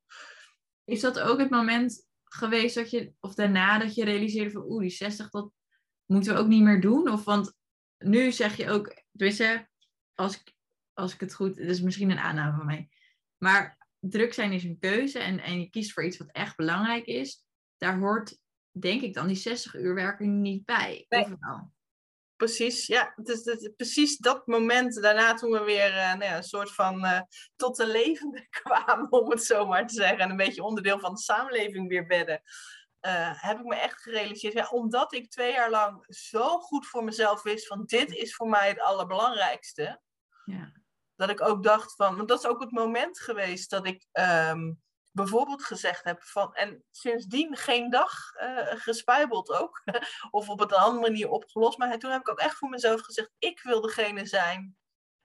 [0.84, 4.80] Is dat ook het moment geweest dat je, of daarna dat je realiseerde van oeh,
[4.80, 5.50] die 60, dat
[6.04, 7.10] moeten we ook niet meer doen?
[7.10, 7.54] Of want
[7.98, 9.42] nu zeg je ook, dus
[10.14, 10.54] als ik,
[10.96, 12.88] als ik het goed, het is misschien een aanname van mij,
[13.36, 17.06] maar druk zijn is een keuze en, en je kiest voor iets wat echt belangrijk
[17.06, 17.44] is,
[17.76, 18.38] daar hoort
[18.70, 21.06] denk ik dan die 60 uur werken niet bij.
[21.08, 21.36] Nee.
[22.36, 23.12] Precies, ja.
[23.16, 26.74] Het is, het, precies dat moment daarna toen we weer uh, nou ja, een soort
[26.74, 27.20] van uh,
[27.56, 30.18] tot de levende kwamen, om het zo maar te zeggen.
[30.18, 32.42] En een beetje onderdeel van de samenleving weer bedden.
[33.06, 34.52] Uh, heb ik me echt gerealiseerd.
[34.52, 38.48] Ja, omdat ik twee jaar lang zo goed voor mezelf wist van dit is voor
[38.48, 40.00] mij het allerbelangrijkste.
[40.44, 40.72] Ja.
[41.16, 44.80] Dat ik ook dacht van, want dat is ook het moment geweest dat ik um,
[45.16, 49.82] bijvoorbeeld gezegd heb van, en sindsdien geen dag uh, gespuibeld ook,
[50.30, 51.78] of op een andere manier opgelost.
[51.78, 54.76] Maar toen heb ik ook echt voor mezelf gezegd, ik wil degene zijn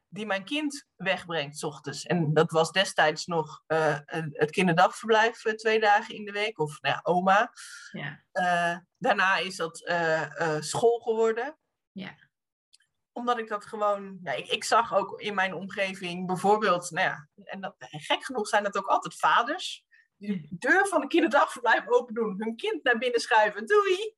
[0.07, 2.05] die mijn kind wegbrengt s ochtends.
[2.05, 3.97] En dat was destijds nog uh,
[4.31, 7.51] het kinderdagverblijf uh, twee dagen in de week, of nou ja, oma.
[7.91, 8.85] Ja.
[8.97, 9.77] Daarna is dat
[10.59, 11.57] school geworden.
[11.91, 12.15] Ja.
[13.13, 17.27] Omdat ik dat gewoon, ja, ik, ik, zag ook in mijn omgeving bijvoorbeeld, nou ja,
[17.43, 19.85] en dat, gek genoeg zijn dat ook altijd vaders,
[20.17, 24.15] die de deur van een kinderdagverblijf open doen, hun kind naar binnen schuiven, doei!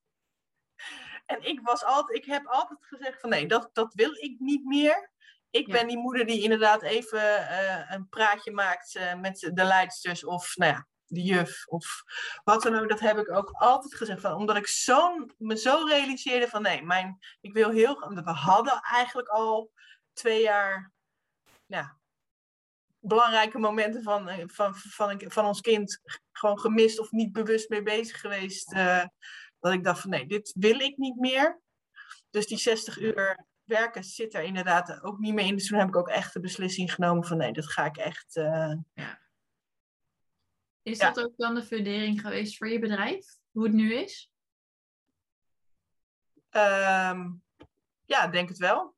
[1.25, 4.65] En ik was altijd, ik heb altijd gezegd van nee, dat, dat wil ik niet
[4.65, 5.11] meer.
[5.49, 10.25] Ik ben die moeder die inderdaad even uh, een praatje maakt uh, met de leidsters
[10.25, 12.03] of nou ja, de juf of
[12.43, 12.89] wat dan ook.
[12.89, 14.21] Dat heb ik ook altijd gezegd.
[14.21, 18.81] Van, omdat ik zo, me zo realiseerde van nee, mijn, ik wil heel We hadden
[18.81, 19.71] eigenlijk al
[20.13, 20.91] twee jaar
[21.65, 21.97] ja,
[22.99, 27.69] belangrijke momenten van, eh, van, van, van, van ons kind gewoon gemist of niet bewust
[27.69, 28.73] mee bezig geweest.
[28.73, 29.03] Uh,
[29.59, 31.61] dat ik dacht van nee, dit wil ik niet meer.
[32.29, 35.55] Dus die 60 uur werken zit er inderdaad ook niet meer in.
[35.55, 38.35] Dus toen heb ik ook echt de beslissing genomen van nee, dat ga ik echt.
[38.35, 38.73] Uh...
[38.93, 39.21] Ja.
[40.83, 43.25] Is dat ook dan de fundering geweest voor je bedrijf?
[43.51, 44.31] Hoe het nu is?
[46.49, 47.43] Um,
[48.05, 48.95] ja, denk het wel.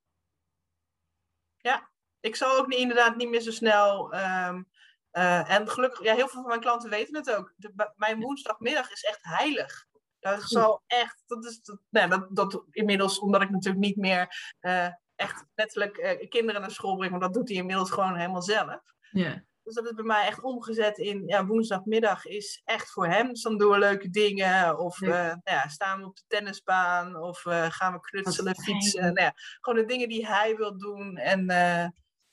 [1.57, 4.15] Ja, ik zal ook niet, inderdaad niet meer zo snel.
[4.15, 4.69] Um,
[5.11, 7.53] uh, en gelukkig, ja, heel veel van mijn klanten weten het ook.
[7.55, 9.85] De, mijn woensdagmiddag is echt heilig.
[10.19, 14.55] Dat zal echt, dat is, dat, nee, dat, dat inmiddels, omdat ik natuurlijk niet meer
[14.61, 18.41] uh, echt letterlijk uh, kinderen naar school breng, want dat doet hij inmiddels gewoon helemaal
[18.41, 18.81] zelf.
[19.11, 19.43] Ja.
[19.65, 23.28] Dus dat is bij mij echt omgezet in, ja, woensdagmiddag is echt voor hem.
[23.28, 25.08] Dus dan doen we leuke dingen, of ja.
[25.08, 29.01] Uh, nou ja, staan we op de tennisbaan, of gaan we knutselen, fietsen.
[29.01, 31.17] Nou ja, gewoon de dingen die hij wil doen.
[31.17, 31.45] En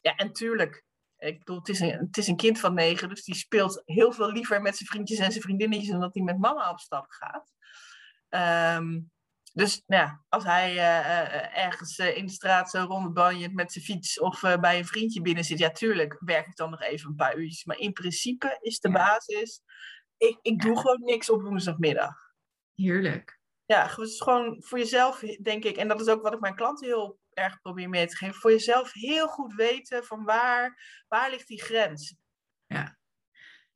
[0.01, 0.85] ja, en tuurlijk,
[1.17, 4.13] ik bedoel, het is, een, het is een kind van negen, dus die speelt heel
[4.13, 7.07] veel liever met zijn vriendjes en zijn vriendinnetjes dan dat hij met mama op stap
[7.09, 7.53] gaat.
[8.79, 9.11] Um,
[9.53, 13.85] dus nou ja, als hij uh, ergens uh, in de straat zo rondbanjert met zijn
[13.85, 17.17] fiets of bij een vriendje binnen zit, ja, tuurlijk werk ik dan nog even een
[17.17, 17.65] paar uurtjes.
[17.65, 19.61] Maar in principe is de basis,
[20.17, 22.15] ik, ik doe gewoon niks op woensdagmiddag.
[22.75, 23.41] Heerlijk.
[23.65, 26.87] Ja, dus gewoon voor jezelf, denk ik, en dat is ook wat ik mijn klanten
[26.87, 31.49] heel erg probeer mee te geven, voor jezelf heel goed weten van waar, waar ligt
[31.49, 32.17] die grens.
[32.67, 32.99] Ja.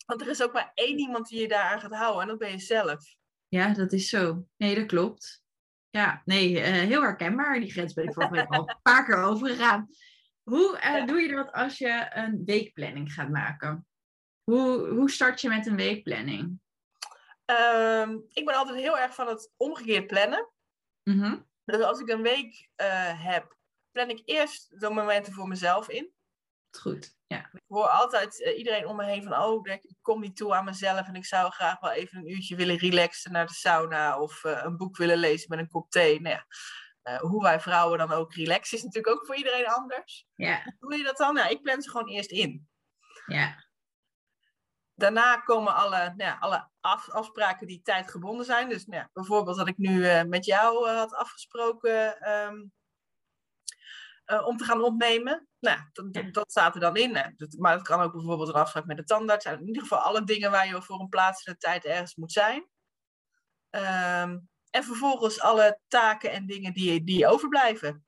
[0.07, 2.51] Want er is ook maar één iemand die je daaraan gaat houden en dat ben
[2.51, 3.15] je zelf.
[3.49, 4.47] Ja, dat is zo.
[4.57, 5.45] Nee, dat klopt.
[5.97, 7.61] Ja, nee, uh, heel herkenbaar.
[7.61, 9.89] Die grens ben ik vorige week al een paar keer overgegaan.
[10.43, 13.87] Hoe uh, doe je dat als je een weekplanning gaat maken?
[14.45, 16.61] Hoe, hoe start je met een weekplanning?
[17.47, 20.51] Um, ik ben altijd heel erg van het omgekeerd plannen.
[21.03, 21.47] Mm -hmm.
[21.65, 23.57] Dus als ik een week uh, heb,
[23.91, 26.13] plan ik eerst de momenten voor mezelf in.
[26.71, 27.16] Goed.
[27.29, 27.51] Ja.
[27.53, 30.65] Ik hoor altijd uh, iedereen om me heen van, oh, ik kom niet toe aan
[30.65, 34.45] mezelf en ik zou graag wel even een uurtje willen relaxen naar de sauna of
[34.45, 36.21] uh, een boek willen lezen met een kop thee.
[36.21, 36.47] Nou ja,
[37.13, 40.27] uh, hoe wij vrouwen dan ook relaxen is natuurlijk ook voor iedereen anders.
[40.35, 40.63] Ja.
[40.79, 41.35] Hoe doe je dat dan?
[41.35, 42.69] Nou, ik plan ze gewoon eerst in.
[43.27, 43.65] Ja.
[44.95, 48.69] Daarna komen alle, nou ja, alle af, afspraken die tijdgebonden zijn.
[48.69, 52.31] Dus nou ja, bijvoorbeeld dat ik nu met jou had afgesproken...
[52.31, 52.75] Um,
[54.27, 55.49] eh, om te gaan opnemen.
[55.59, 57.17] Nou, dat, dat staat er dan in.
[57.17, 57.23] Hè.
[57.59, 59.45] maar het kan ook bijvoorbeeld een afspraak met de tandarts.
[59.45, 62.69] In ieder geval alle dingen waar je voor een plaatselijke tijd ergens moet zijn.
[63.71, 64.39] Ehm,
[64.71, 68.07] en vervolgens alle taken en dingen die, die overblijven.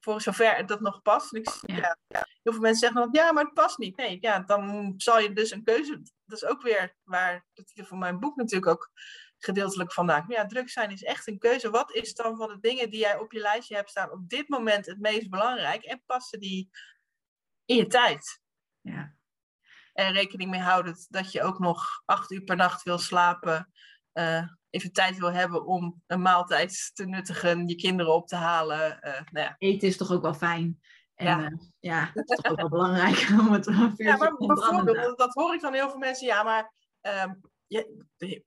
[0.00, 1.34] Voor zover dat nog past.
[1.34, 1.96] Ik, ja.
[2.42, 3.96] heel veel mensen zeggen dan, ja, maar het past niet.
[3.96, 6.02] Nee, ja, dan zal je dus een keuze...
[6.24, 8.90] Dat is ook weer waar de titel van mijn boek natuurlijk ook
[9.44, 10.28] gedeeltelijk vandaag.
[10.28, 11.70] Ja, druk zijn is echt een keuze.
[11.70, 14.48] Wat is dan van de dingen die jij op je lijstje hebt staan op dit
[14.48, 15.82] moment het meest belangrijk?
[15.82, 16.70] En passen die
[17.64, 18.40] in je tijd?
[18.80, 19.14] Ja.
[19.92, 23.72] En rekening mee houden dat je ook nog acht uur per nacht wil slapen.
[24.12, 28.98] Uh, even tijd wil hebben om een maaltijd te nuttigen, je kinderen op te halen.
[29.02, 29.54] Uh, nou ja.
[29.58, 30.80] Eten is toch ook wel fijn.
[31.14, 33.64] En ja, uh, ja dat is toch ook wel belangrijk om het
[33.96, 36.26] Ja, maar bijvoorbeeld, dat hoor ik van heel veel mensen.
[36.26, 37.32] Ja, maar uh,
[37.66, 38.44] je,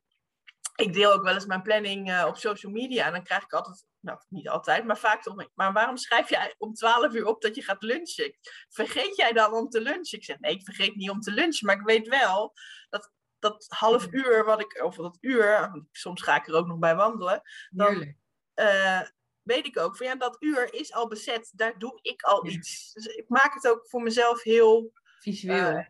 [0.77, 3.05] ik deel ook wel eens mijn planning uh, op social media.
[3.05, 5.47] En dan krijg ik altijd, nou niet altijd, maar vaak toch.
[5.53, 8.37] Maar waarom schrijf je om 12 uur op dat je gaat lunchen?
[8.69, 10.17] Vergeet jij dan om te lunchen?
[10.17, 11.65] Ik zeg nee, ik vergeet niet om te lunchen.
[11.65, 12.53] Maar ik weet wel
[12.89, 16.79] dat dat half uur wat ik, of dat uur, soms ga ik er ook nog
[16.79, 17.41] bij wandelen.
[17.69, 18.15] Dan
[18.55, 19.01] uh,
[19.41, 21.51] weet ik ook van ja, dat uur is al bezet.
[21.55, 22.93] Daar doe ik al iets.
[22.93, 24.91] Dus ik maak het ook voor mezelf heel.
[25.19, 25.71] Visueel.
[25.71, 25.85] Uh,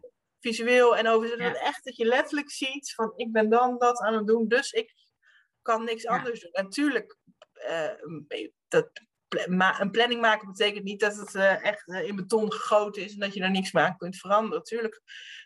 [0.48, 1.54] visueel en over ja.
[1.54, 4.94] echt dat je letterlijk ziet van ik ben dan dat aan het doen, dus ik
[5.62, 6.52] kan niks anders doen.
[6.52, 7.18] Natuurlijk,
[7.70, 8.90] uh, dat,
[9.28, 13.34] een planning maken betekent niet dat het uh, echt in beton gegoten is en dat
[13.34, 14.58] je daar niks meer aan kunt veranderen.
[14.58, 15.02] Natuurlijk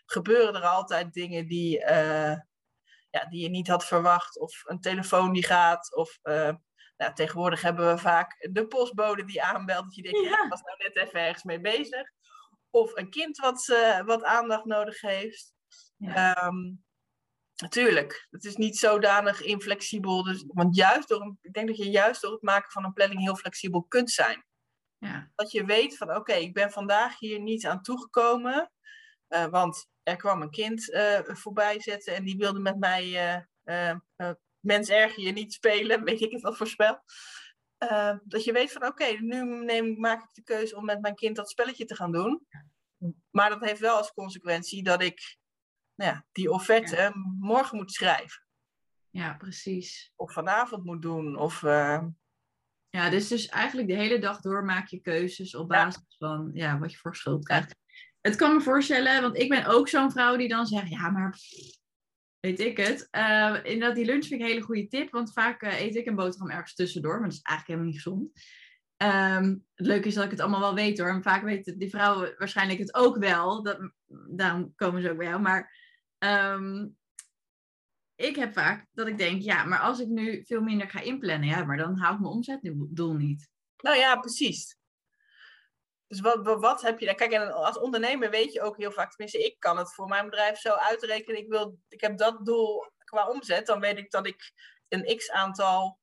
[0.06, 1.78] gebeuren er altijd dingen die,
[3.10, 6.18] ja, die je niet had verwacht, of een telefoon die gaat, of
[6.96, 10.44] nou, tegenwoordig hebben we vaak de postbode die aanbelt, dat je denkt, ja.
[10.44, 12.10] ik was nou net even ergens mee bezig.
[12.74, 15.52] Of een kind wat, uh, wat aandacht nodig heeft.
[15.96, 16.46] Ja.
[16.46, 16.84] Um,
[17.56, 20.22] natuurlijk, het is niet zodanig inflexibel.
[20.22, 23.20] Dus, want juist door, ik denk dat je juist door het maken van een planning
[23.20, 24.44] heel flexibel kunt zijn.
[24.98, 25.30] Ja.
[25.34, 28.72] Dat je weet van oké, ik ben vandaag hier niet aan toegekomen.
[29.28, 33.46] Uh, want er kwam een kind uh, voorbij zetten en die wilde met mij
[34.62, 37.02] mens erger je niet spelen, weet ik het wat voor spel.
[37.82, 41.00] Uh, dat je weet van oké, okay, nu neem, maak ik de keuze om met
[41.00, 42.46] mijn kind dat spelletje te gaan doen.
[43.30, 45.36] Maar dat heeft wel als consequentie dat ik
[45.94, 47.12] nou ja, die offerte ja.
[47.38, 48.46] morgen moet schrijven.
[49.10, 50.12] Ja, precies.
[50.16, 51.36] Of vanavond moet doen.
[51.36, 52.02] Of, uh...
[52.88, 56.26] Ja, dus, dus eigenlijk de hele dag door maak je keuzes op basis ja.
[56.26, 57.76] van ja, wat je voor schuld krijgt.
[58.20, 61.38] Het kan me voorstellen, want ik ben ook zo'n vrouw die dan zegt, ja, maar
[62.46, 63.08] weet ik het.
[63.12, 66.06] Uh, inderdaad, die lunch vind ik een hele goede tip, want vaak uh, eet ik
[66.06, 68.30] een boterham ergens tussendoor, maar dat is eigenlijk helemaal niet gezond.
[68.96, 71.08] Um, het leuke is dat ik het allemaal wel weet hoor.
[71.08, 73.62] En vaak weten die vrouwen waarschijnlijk het ook wel.
[73.62, 73.92] Dat,
[74.30, 75.40] daarom komen ze ook bij jou.
[75.40, 75.76] Maar
[76.18, 76.96] um,
[78.14, 81.48] ik heb vaak dat ik denk, ja, maar als ik nu veel minder ga inplannen,
[81.48, 83.48] ja, maar dan hou ik mijn omzetdoel niet.
[83.76, 84.76] Nou ja, precies.
[86.12, 87.14] Dus wat, wat, wat, heb je daar?
[87.14, 90.24] Kijk, en als ondernemer weet je ook heel vaak, tenminste, ik kan het voor mijn
[90.24, 91.40] bedrijf zo uitrekenen.
[91.40, 93.66] Ik, wil, ik heb dat doel qua omzet.
[93.66, 94.52] Dan weet ik dat ik
[94.88, 95.98] een x aantal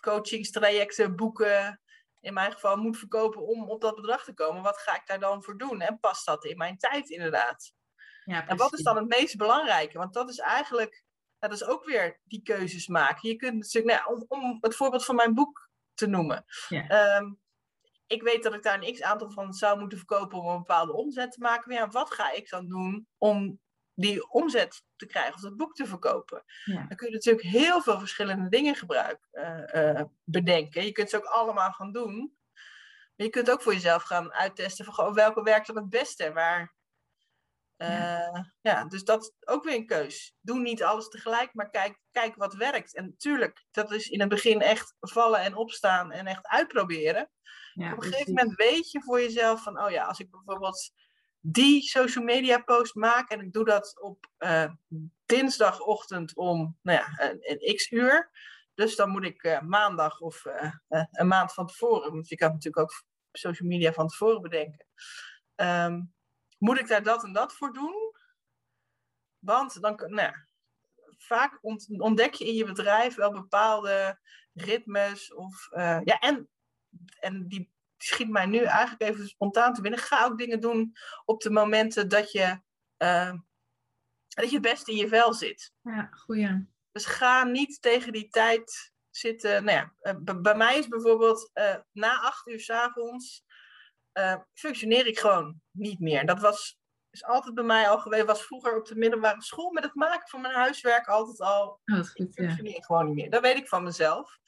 [0.00, 1.80] coachingstrajecten, boeken,
[2.20, 4.62] in mijn geval moet verkopen om op dat bedrag te komen.
[4.62, 5.80] Wat ga ik daar dan voor doen?
[5.80, 7.72] En past dat in mijn tijd inderdaad?
[8.24, 9.98] Ja, en wat is dan het meest belangrijke?
[9.98, 11.04] Want dat is eigenlijk,
[11.38, 13.28] dat is ook weer die keuzes maken.
[13.28, 16.44] Je kunt natuurlijk, nou, om, om het voorbeeld van mijn boek te noemen.
[16.68, 17.16] Ja.
[17.16, 17.44] Um,
[18.06, 20.92] ik weet dat ik daar een x aantal van zou moeten verkopen om een bepaalde
[20.92, 21.68] omzet te maken.
[21.68, 23.60] Maar ja, wat ga ik dan doen om
[23.94, 26.44] die omzet te krijgen of dat boek te verkopen?
[26.64, 26.86] Ja.
[26.88, 30.84] Dan kun je natuurlijk heel veel verschillende dingen gebruiken, uh, uh, bedenken.
[30.84, 32.34] Je kunt ze ook allemaal gaan doen.
[33.16, 36.32] Maar je kunt ook voor jezelf gaan uittesten van welke werkt dan het beste.
[36.32, 36.74] Waar,
[37.76, 38.52] ja.
[38.60, 38.84] ja.
[38.84, 40.34] dus dat is ook weer een keus.
[40.40, 42.94] Doe niet alles tegelijk, maar kijk, kijk wat werkt.
[42.94, 47.30] En natuurlijk, dat is in het begin echt vallen en opstaan en echt uitproberen.
[47.72, 50.92] Ja, op een gegeven moment weet je voor jezelf van, oh ja, als ik bijvoorbeeld
[51.40, 54.72] die social media post maak en ik doe dat op uh,
[55.26, 58.30] dinsdagochtend om nou ja, een, een, x uur.
[58.74, 60.72] Dus dan moet ik uh, maandag of uh,
[61.10, 64.86] een maand van tevoren, want je kan natuurlijk ook social media van tevoren bedenken.
[65.56, 66.14] Um,
[66.58, 68.14] moet ik daar dat en dat voor doen?
[69.38, 70.46] Want dan, nou ja,
[71.16, 71.58] vaak
[71.98, 74.18] ontdek je in je bedrijf wel bepaalde
[74.52, 75.68] ritmes of
[76.04, 76.48] ja, en
[77.20, 80.00] en die schiet mij nu eigenlijk even spontaan te binnen.
[80.00, 82.60] Ga ook dingen doen op de momenten dat je,
[82.98, 83.32] uh,
[84.28, 85.72] dat je best in je vel zit.
[85.82, 86.66] Ja, goeie.
[86.92, 89.64] Dus ga niet tegen die tijd zitten.
[89.64, 93.44] Nou ja, uh, bij mij is bijvoorbeeld uh, na acht uur s avonds
[94.54, 96.26] functioneer ik gewoon niet meer.
[96.26, 96.78] Dat was
[97.10, 98.24] is altijd bij mij al geweest.
[98.26, 101.80] Was vroeger op de middelbare school met het maken van mijn huiswerk altijd al.
[101.84, 102.80] Oh, goed, ik functioneer ja.
[102.82, 103.30] gewoon niet meer.
[103.30, 104.38] Dat weet ik van mezelf.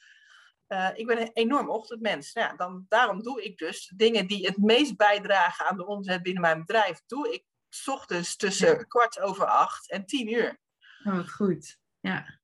[0.67, 2.33] eh, ik ben een enorm ochtendmens.
[2.33, 6.21] Nou ja, dan, daarom doe ik dus dingen die het meest bijdragen aan de omzet
[6.23, 7.01] binnen mijn bedrijf.
[7.05, 8.83] Doe ik 's ochtends tussen Ja.
[8.83, 10.59] kwart over acht en tien uur.
[11.03, 11.77] Oh, wat goed.
[11.99, 12.39] Ja.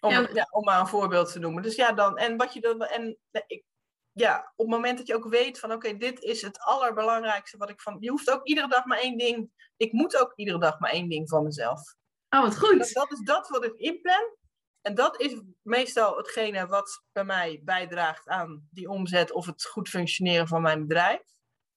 [0.00, 0.28] Om, Ja.
[0.32, 1.62] ja, om maar een voorbeeld te noemen.
[1.62, 3.64] Dus ja, dan, en wat je dan, en eh, ik,
[4.12, 7.70] ja, op het moment dat je ook weet van, oké, dit is het allerbelangrijkste wat
[7.70, 10.78] ik van, je hoeft ook iedere dag maar één ding, ik moet ook iedere dag
[10.78, 11.94] maar één ding van mezelf.
[12.30, 12.94] Oh, wat Dat, goed.
[12.94, 14.38] dat is dat wat ik inplan.
[14.80, 19.88] En dat is meestal hetgene wat bij mij bijdraagt aan die omzet of het goed
[19.88, 21.22] functioneren van mijn bedrijf.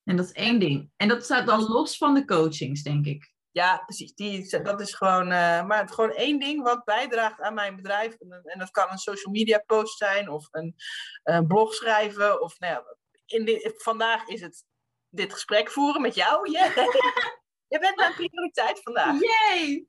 [0.04, 0.92] En dat is één ding.
[0.96, 3.33] En dat staat dan los van de coachings, denk ik.
[3.54, 4.14] Ja, precies.
[4.14, 8.14] Die, dat is gewoon, eh, maar gewoon één ding wat bijdraagt aan mijn bedrijf.
[8.16, 10.76] En, en dat kan een social media post zijn of een,
[11.24, 12.42] een blog schrijven.
[12.42, 12.96] Of nou ja,
[13.26, 14.64] in vandaag is het
[15.10, 16.52] dit gesprek voeren met jou.
[16.52, 16.76] Yeah.
[17.74, 19.20] Je bent mijn prioriteit vandaag.
[19.20, 19.86] Yay!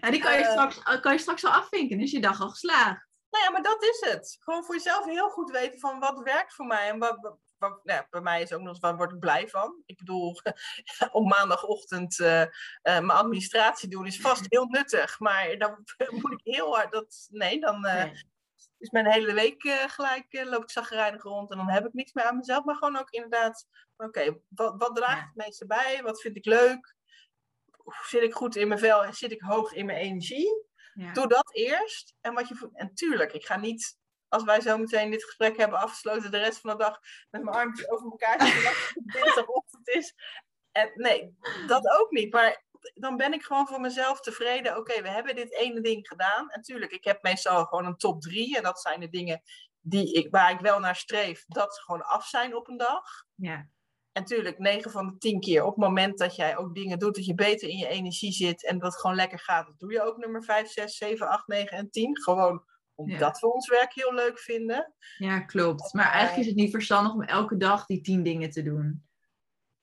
[0.00, 0.50] Ja, die kan je, Eh.
[0.50, 1.98] straks, kan je straks al afvinken.
[1.98, 3.08] Dus je dag al geslaagd.
[3.30, 4.36] Nou ja, maar dat is het.
[4.40, 6.88] Gewoon voor jezelf heel goed weten van wat werkt voor mij.
[6.88, 7.38] En wat-
[7.68, 9.82] nou ja, bij mij is ook nog eens, waar word ik blij van?
[9.86, 10.40] Ik bedoel,
[11.12, 12.48] op maandagochtend eh, eh,
[12.82, 15.20] mijn administratie doen is vast heel nuttig.
[15.20, 15.84] Maar dan
[16.20, 18.22] moet ik heel hard, dat, nee, dan eh, Nee.
[18.78, 21.50] is mijn hele week gelijk, loop ik zagrijnig rond.
[21.50, 22.64] En dan heb ik niks meer aan mezelf.
[22.64, 25.26] Maar gewoon ook inderdaad, oké, wat, wat draagt Ja.
[25.26, 26.00] het meeste bij?
[26.02, 26.94] Wat vind ik leuk?
[28.02, 29.12] Zit ik goed in mijn vel?
[29.12, 30.66] Zit ik hoog in mijn energie?
[30.94, 31.12] Ja.
[31.12, 32.14] Doe dat eerst.
[32.20, 33.98] En, wat je, en tuurlijk, ik ga niet,
[34.28, 37.00] als wij zo meteen dit gesprek hebben afgesloten, de rest van de dag
[37.30, 38.72] met mijn armpjes over elkaar zitten,
[39.04, 40.14] het dinsdagochtend is.
[40.72, 42.32] En, nee, dat ook niet.
[42.32, 42.64] Maar
[42.94, 44.76] dan ben ik gewoon voor mezelf tevreden.
[44.76, 46.50] Oké, we hebben dit ene ding gedaan.
[46.50, 48.56] En tuurlijk, ik heb meestal gewoon een top drie.
[48.56, 49.42] En dat zijn de dingen
[49.80, 53.24] die ik, waar ik wel naar streef, dat ze gewoon af zijn op een dag.
[53.34, 53.68] Ja.
[54.12, 57.14] En natuurlijk, 9 van de 10 keer op het moment dat jij ook dingen doet,
[57.14, 59.92] dat je beter in je energie zit en dat het gewoon lekker gaat, dat doe
[59.92, 62.22] je ook nummer 5, 6, 7, 8, 9 en 10.
[62.22, 62.64] Gewoon
[62.94, 64.94] omdat we ons werk heel leuk vinden.
[65.18, 65.92] ja, klopt.
[65.92, 69.06] Maar eigenlijk is het niet verstandig om elke dag die tien dingen te doen.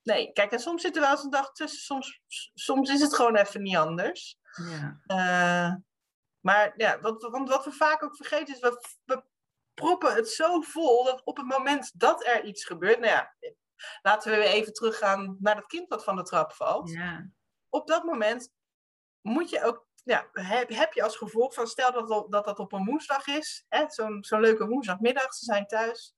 [0.03, 2.22] Nee, kijk, en soms zit er wel eens een dag tussen, soms,
[2.53, 4.39] soms is het gewoon even niet anders.
[4.51, 5.01] Ja.
[5.05, 5.76] Eh,
[6.39, 9.24] maar ja, wat, want wat we vaak ook vergeten is, we, we
[9.74, 13.36] proppen het zo vol dat op het moment dat er iets gebeurt, nou ja,
[14.01, 16.89] laten we weer even teruggaan naar dat kind dat van de trap valt.
[16.89, 17.30] ja.
[17.70, 18.51] op dat moment
[19.22, 22.72] moet je ook, ja, heb, heb je als gevolg van, stel dat dat, dat, op
[22.74, 26.16] een woensdag is, hè, zo'n zo'n leuke woensdagmiddag, ze zijn thuis,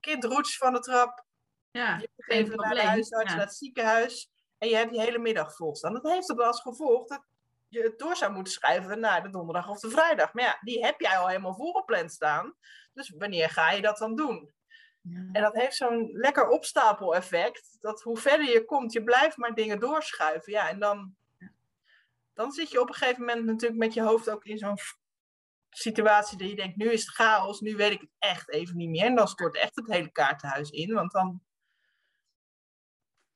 [0.00, 1.24] kind roets van de trap,
[1.70, 2.86] Ja, je moet geen even naar de probleem.
[2.86, 3.36] huisarts, Ja.
[3.36, 5.92] naar het ziekenhuis, en je hebt die hele middag vol staan.
[5.94, 7.24] Dat heeft er als gevolg dat
[7.68, 10.32] je het door zou moeten schrijven naar de donderdag of de vrijdag.
[10.34, 12.54] Maar ja, die heb jij al helemaal voorgepland staan.
[12.92, 14.54] Dus wanneer ga je dat dan doen?
[15.00, 15.28] Ja.
[15.32, 17.76] En dat heeft zo'n lekker opstapeleffect.
[17.80, 20.52] Dat hoe verder je komt, je blijft maar dingen doorschuiven.
[20.52, 21.16] Ja, en dan,
[22.40, 24.78] dan zit je op een gegeven moment natuurlijk met je hoofd ook in zo'n
[25.70, 28.88] situatie dat je denkt, nu is het chaos, nu weet ik het echt even niet
[28.88, 29.04] meer.
[29.04, 30.94] En dan stort echt het hele kaartenhuis in.
[30.94, 31.42] Want dan.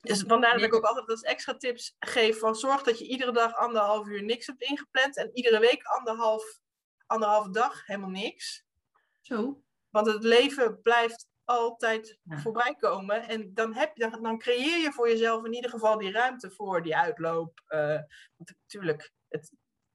[0.01, 3.33] Dus vandaar dat ik ook altijd als extra tips geef van zorg dat je iedere
[3.33, 5.17] dag anderhalf uur niks hebt ingepland.
[5.17, 6.61] En iedere week anderhalf,
[7.07, 8.65] anderhalve dag helemaal niks.
[9.21, 9.63] Zo.
[9.91, 12.39] Want het leven blijft altijd Ja.
[12.39, 13.29] voorbij komen.
[13.29, 16.51] En dan, heb je, dan, dan creëer je voor jezelf in ieder geval die ruimte
[16.51, 17.63] voor die uitloop.
[17.67, 17.99] Eh,
[18.37, 19.53] want natuurlijk, het,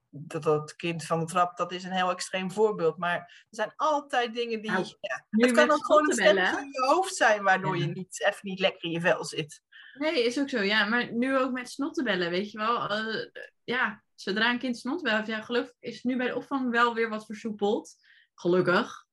[0.08, 2.96] dat, dat kind van de trap, dat is een heel extreem voorbeeld.
[2.96, 4.70] Maar er zijn altijd dingen die...
[4.70, 7.42] Nou, ja, het kan ook gewoon een stemmetje in je hoofd zijn...
[7.42, 7.84] waardoor Ja.
[7.84, 9.62] je niet, even niet lekker in je vel zit.
[9.98, 10.60] Nee, is ook zo.
[10.60, 12.88] Ja, maar nu ook met snottenbellen, weet je wel.
[12.88, 13.26] Eh,
[13.64, 16.94] ja, zodra een kind snottenbellen heeft, ja, gelukkig is het nu bij de opvang wel
[16.94, 17.96] weer wat versoepeld.
[18.34, 19.06] Gelukkig.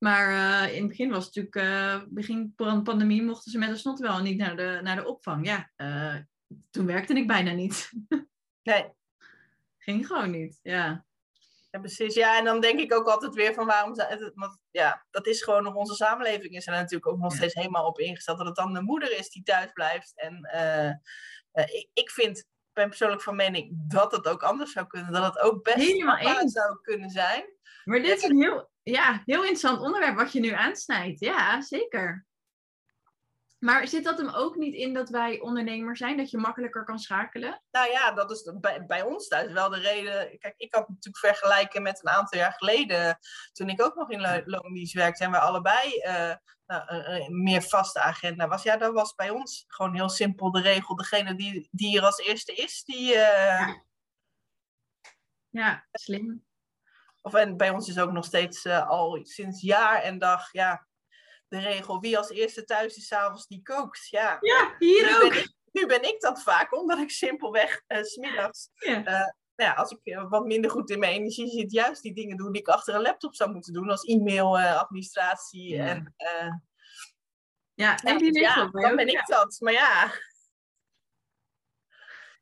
[0.00, 3.58] Maar eh, in het begin was het natuurlijk, eh, begin van de pandemie, mochten ze
[3.58, 5.46] met een snottenbel niet naar de, naar de opvang.
[5.46, 6.16] Ja, eh,
[6.70, 7.90] toen werkte ik bijna niet.
[8.62, 8.90] Nee,
[9.78, 11.04] Ging gewoon niet, ja.
[11.70, 12.14] ja, precies.
[12.14, 13.94] Ja, en dan denk ik ook altijd weer van waarom...
[14.34, 17.36] Want ja, dat is gewoon nog onze samenleving is er natuurlijk ook nog Ja.
[17.36, 18.38] steeds helemaal op ingesteld...
[18.38, 20.12] dat het dan de moeder is die thuis blijft.
[20.14, 20.50] En
[21.52, 25.12] ik, ik vind, ben persoonlijk van mening dat het ook anders zou kunnen.
[25.12, 27.44] Dat het ook best Helemaal zou kunnen zijn.
[27.84, 31.20] Maar dit is een heel, ja, heel interessant onderwerp wat je nu aansnijdt.
[31.20, 32.26] Ja, zeker.
[33.58, 36.98] Maar zit dat hem ook niet in dat wij ondernemer zijn, dat je makkelijker kan
[36.98, 37.62] schakelen?
[37.70, 40.38] Nou ja, dat is bij, bij ons thuis wel de reden.
[40.38, 43.18] Kijk, ik had het natuurlijk vergelijken met een aantal jaar geleden.
[43.52, 45.24] Toen ik ook nog in lo- loondienst werkte.
[45.24, 46.34] En we allebei eh,
[46.66, 48.62] nou, een- meer vaste agenda was.
[48.62, 50.96] Ja, dat was bij ons gewoon heel simpel de regel.
[50.96, 53.14] Degene die, die er als eerste is, die.
[53.14, 53.74] eh,
[55.48, 56.44] Ja, slim.
[57.22, 60.52] Of en bij ons is ook nog steeds eh, al sinds jaar en dag.
[60.52, 60.86] Ja,
[61.48, 62.00] de regel.
[62.00, 64.08] Wie als eerste thuis is, s'avonds die kookt.
[64.08, 64.36] Ja.
[64.40, 65.34] Ja, Nu hier ben, ook.
[65.34, 69.04] ik, nu ben ik dat vaak, omdat ik simpelweg 's smiddags Ja.
[69.04, 72.36] eh, nou ja, als ik wat minder goed in mijn energie zit, juist die dingen
[72.36, 75.86] doen die ik achter een laptop zou moeten doen, als e-mail, uh, administratie Ja.
[75.86, 76.14] en...
[77.74, 79.56] Ja, en die dus ja, dan ben ik dat.
[79.60, 80.12] Maar ja,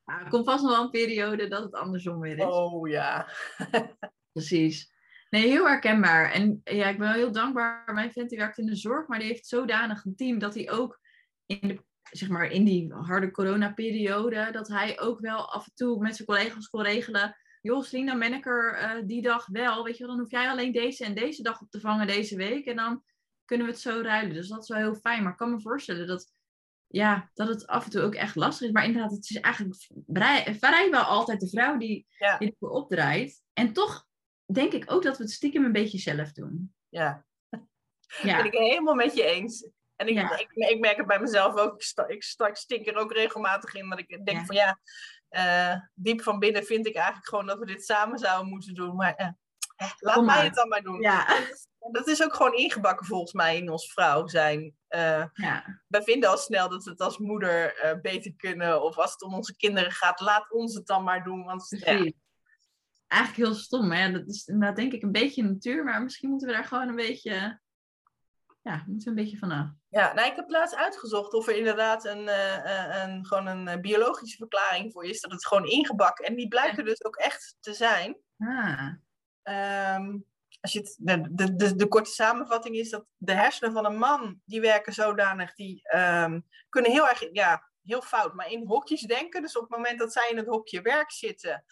[0.05, 2.45] Ja, er komt vast nog wel een periode dat het andersom weer is.
[2.45, 3.29] oh ja.
[4.39, 4.93] Precies.
[5.31, 6.33] Nee, heel herkenbaar.
[6.33, 7.95] En ja, ik ben wel heel dankbaar.
[7.95, 10.71] Mijn vent die werkt in de zorg, maar die heeft zodanig een team dat hij
[10.71, 11.01] ook
[11.47, 16.03] in, de, zeg maar, in die harde coronaperiode, dat hij ook wel af en toe
[16.03, 17.37] met zijn collega's kon regelen.
[17.61, 19.85] Joh, Slien, dan ben ik er eh, die dag wel.
[19.85, 22.37] Weet je wel, dan hoef jij alleen deze en deze dag op te vangen deze
[22.37, 22.67] week.
[22.67, 23.03] En dan
[23.45, 24.35] kunnen we het zo ruilen.
[24.35, 25.23] Dus dat is wel heel fijn.
[25.23, 26.33] Maar ik kan me voorstellen dat,
[26.87, 28.73] ja, dat het af en toe ook echt lastig is.
[28.73, 29.77] Maar inderdaad, het is eigenlijk
[30.07, 32.39] vrij, vrijwel altijd de vrouw die, Ja.
[32.39, 33.43] die ervoor opdraait.
[33.53, 34.08] En toch
[34.53, 36.75] denk ik ook dat we het stiekem een beetje zelf doen.
[36.89, 37.25] Ja,
[38.23, 39.69] Ja, ben ik helemaal met je eens.
[39.97, 40.39] En ik, Ja.
[40.39, 41.75] ik, ik merk het bij mezelf ook.
[41.75, 43.89] Ik, sta, ik, sta, ik stink er ook regelmatig in.
[43.89, 44.45] Dat ik denk Ja.
[44.45, 44.79] van ja,
[45.29, 48.97] eh, diep van binnen vind ik eigenlijk gewoon dat we dit samen zouden moeten doen.
[48.97, 49.29] Maar eh,
[49.99, 50.45] laat Kom mij maar.
[50.45, 51.01] het dan maar doen.
[51.01, 51.27] ja,
[51.93, 54.77] Dat is ook gewoon ingebakken volgens mij in ons vrouw zijn.
[54.89, 55.83] Eh, ja.
[55.89, 58.83] wij vinden al snel dat we het als moeder beter kunnen.
[58.83, 61.45] Of als het om onze kinderen gaat, laat ons het dan maar doen.
[61.45, 62.13] Want ja.
[63.09, 64.13] Eigenlijk heel stom, hè?
[64.13, 66.97] Dat is inderdaad denk ik een beetje natuur, maar misschien moeten we daar gewoon een
[66.97, 67.61] beetje,
[68.63, 69.67] ja, moeten we een beetje vanaf.
[69.89, 73.69] Ja, nou, ik heb laatst uitgezocht of er inderdaad een, eh, eh, een, gewoon een
[73.69, 75.21] eh, biologische verklaring voor is.
[75.21, 76.25] Dat het gewoon ingebakken.
[76.25, 78.17] En die blijken dus ook echt te zijn.
[78.39, 78.89] Ah,
[79.49, 80.19] Ehm,
[80.61, 83.99] als je het, de, de, de, de korte samenvatting is dat de hersenen van een
[83.99, 89.01] man, die werken zodanig, die ehm, kunnen heel erg, ja, heel fout, maar in hokjes
[89.01, 89.43] denken.
[89.43, 91.65] Dus op het moment dat zij in het hokje werk zitten,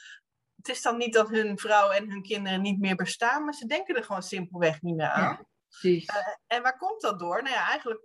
[0.66, 3.66] het is dan niet dat hun vrouw en hun kinderen niet meer bestaan, maar ze
[3.66, 5.22] denken er gewoon simpelweg niet meer aan.
[5.22, 6.10] ja, precies.
[6.46, 7.42] En waar komt dat door?
[7.42, 8.00] Nou ja, eigenlijk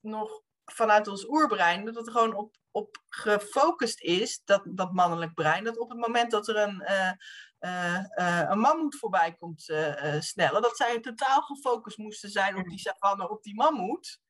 [0.00, 5.64] nog vanuit ons oerbrein, dat het gewoon op, op gefocust is, dat, dat mannelijk brein,
[5.64, 7.12] dat op het moment dat er een, eh,
[7.58, 12.56] eh, eh, een mammoet voorbij komt eh, eh, snellen, dat zij totaal gefocust moesten zijn
[12.56, 14.20] op die savanne, op die mammoet.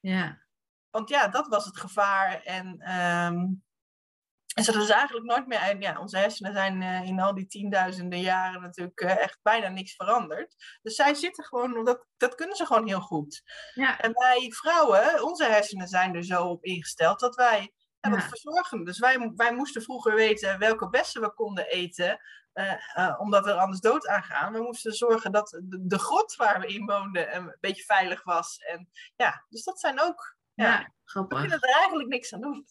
[0.00, 0.42] Ja,
[0.90, 2.42] Want ja, dat was het gevaar.
[2.42, 3.44] En, ehm
[4.54, 5.58] en ze is eigenlijk nooit meer.
[5.58, 9.68] En ja, onze hersenen zijn eh, in al die tienduizenden jaren natuurlijk eh, echt bijna
[9.68, 10.78] niks veranderd.
[10.82, 13.42] Dus zij zitten gewoon, dat, dat kunnen ze gewoon heel goed.
[13.74, 18.22] ja, En wij vrouwen, onze hersenen zijn er zo op ingesteld dat wij ja, dat
[18.22, 18.84] verzorgen.
[18.84, 22.20] Dus wij, wij moesten vroeger weten welke bessen we konden eten,
[22.52, 24.52] eh, eh, omdat we er anders dood aan gaan.
[24.52, 28.24] We moesten zorgen dat de, de grot waar we in woonden eh, een beetje veilig
[28.24, 28.58] was.
[28.58, 30.36] En ja, dus dat zijn ook.
[30.54, 31.40] ja, Ja, we grappig.
[31.40, 32.66] kunnen er eigenlijk niks aan doen.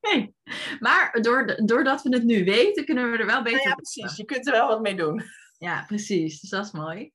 [0.00, 0.34] Nee.
[0.80, 4.16] Maar door, doordat we het nu weten, kunnen we er wel beter Nou ja, precies.
[4.16, 5.22] Je kunt er wel wat mee doen.
[5.58, 6.40] Ja, precies.
[6.40, 7.12] Dus dat is mooi.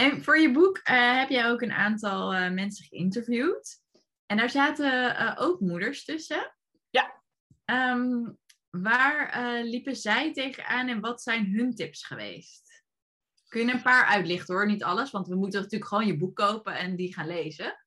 [0.00, 3.82] En voor je boek eh, heb jij ook een aantal eh, mensen geïnterviewd.
[4.26, 6.56] En daar zaten eh, ook moeders tussen.
[6.90, 7.22] Ja.
[7.64, 8.30] Ehm,
[8.70, 12.84] waar liepen zij tegenaan en wat zijn hun tips geweest?
[13.48, 16.36] Kun je een paar uitlichten hoor, niet alles, want we moeten natuurlijk gewoon je boek
[16.36, 17.84] kopen en die gaan lezen.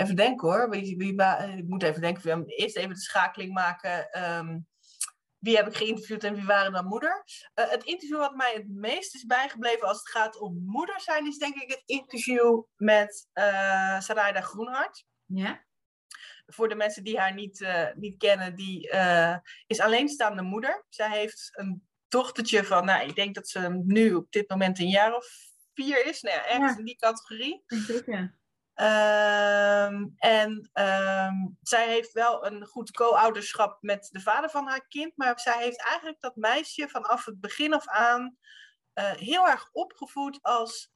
[0.00, 0.70] Even denken hoor.
[0.70, 2.46] Wie, wie, wa- ik moet even denken.
[2.46, 4.10] Eerst even de schakeling maken.
[4.10, 4.58] Ehm,
[5.38, 7.24] wie heb ik geïnterviewd en wie waren dan moeder?
[7.54, 11.26] Eh, het interview wat mij het meest is bijgebleven als het gaat om moeder zijn,
[11.26, 15.04] is denk ik het interview met uh, Sarayda Groenhart.
[15.24, 15.64] Ja,
[16.46, 19.36] Voor de mensen die haar niet, eh, niet kennen, die eh,
[19.66, 20.84] is alleenstaande moeder.
[20.88, 24.88] Zij heeft een dochtertje van, nou, ik denk dat ze nu op dit moment een
[24.88, 25.26] jaar of
[25.74, 26.20] vier is.
[26.20, 26.78] Nou ja, ergens Ja.
[26.78, 27.62] in die categorie.
[27.66, 28.38] ik denk ja.
[28.80, 35.16] Ehm, en ehm, zij heeft wel een goed co-ouderschap met de vader van haar kind.
[35.16, 38.36] Maar zij heeft eigenlijk dat meisje vanaf het begin af aan
[38.92, 40.90] eh, heel erg opgevoed als.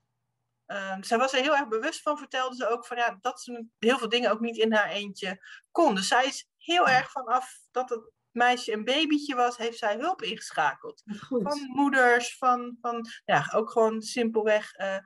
[0.65, 3.65] ehm, zij was er heel erg bewust van, vertelde ze ook van ja, dat ze
[3.79, 5.95] heel veel dingen ook niet in haar eentje kon.
[5.95, 10.21] Dus zij is heel erg vanaf dat het meisje een babytje was, heeft zij hulp
[10.21, 11.41] ingeschakeld goed.
[11.41, 14.97] van moeders, van, van ja, ook gewoon simpelweg eh,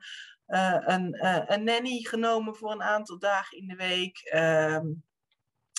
[0.50, 4.18] eh, een, eh, een nanny genomen voor een aantal dagen in de week.
[4.18, 4.86] Ehm,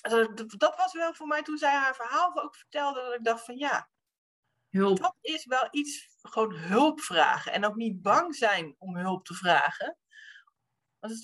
[0.02, 3.46] dat, dat was wel voor mij toen zij haar verhaal ook vertelde, dat ik dacht
[3.46, 3.90] van ja,
[4.70, 4.98] Hulp.
[4.98, 9.34] dat is wel iets, gewoon hulp vragen en ook niet bang zijn om hulp te
[9.34, 9.98] vragen.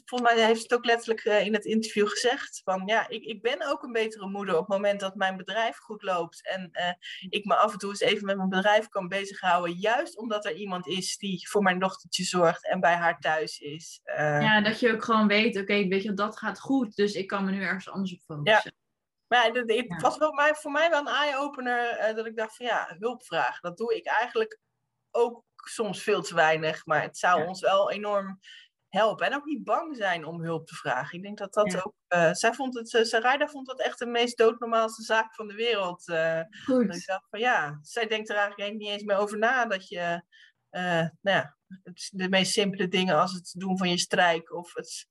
[0.05, 2.61] Volgens mij heeft ze het ook letterlijk eh, in het interview gezegd.
[2.63, 5.77] Van ja, ik, ik ben ook een betere moeder op het moment dat mijn bedrijf
[5.77, 6.47] goed loopt.
[6.47, 6.93] En eh,
[7.29, 9.73] ik me af en toe eens even met mijn bedrijf kan bezighouden.
[9.75, 13.99] Juist omdat er iemand is die voor mijn dochtertje zorgt en bij haar thuis is.
[14.03, 17.27] Eh, Ja, dat je ook gewoon weet, oké, weet je, dat gaat goed, dus ik
[17.27, 18.75] kan me nu ergens anders op focussen.
[19.27, 19.97] Maar ja, dit- het Ja.
[19.97, 23.61] was wel voor mij wel een eye-opener dat ik dacht van ja, hulp vragen.
[23.61, 24.59] Dat doe ik eigenlijk
[25.11, 26.85] ook soms veel te weinig.
[26.85, 27.47] Maar het zou Ja.
[27.47, 28.39] ons wel enorm
[28.97, 29.25] helpen.
[29.25, 31.17] En ook niet bang zijn om hulp te vragen.
[31.17, 31.93] Ik denk dat dat ook...
[32.09, 35.53] Uh, zij vond het, uh, Sarayda vond het echt de meest doodnormaalste zaak van de
[35.53, 36.07] wereld.
[36.07, 36.95] Uh, Goed.
[36.95, 40.23] Ik dacht van ja, zij denkt er eigenlijk niet eens meer over na dat je...
[40.69, 41.57] nou ja,
[42.11, 45.07] de meest simpele dingen als het doen van je strijk of het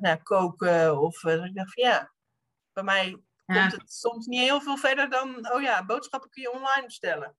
[0.00, 1.00] nou, koken.
[1.00, 2.12] Of ik dacht van ja,
[2.72, 5.52] bij mij komt het soms niet heel veel verder dan...
[5.52, 7.36] Oh ja, boodschappen kun je online bestellen.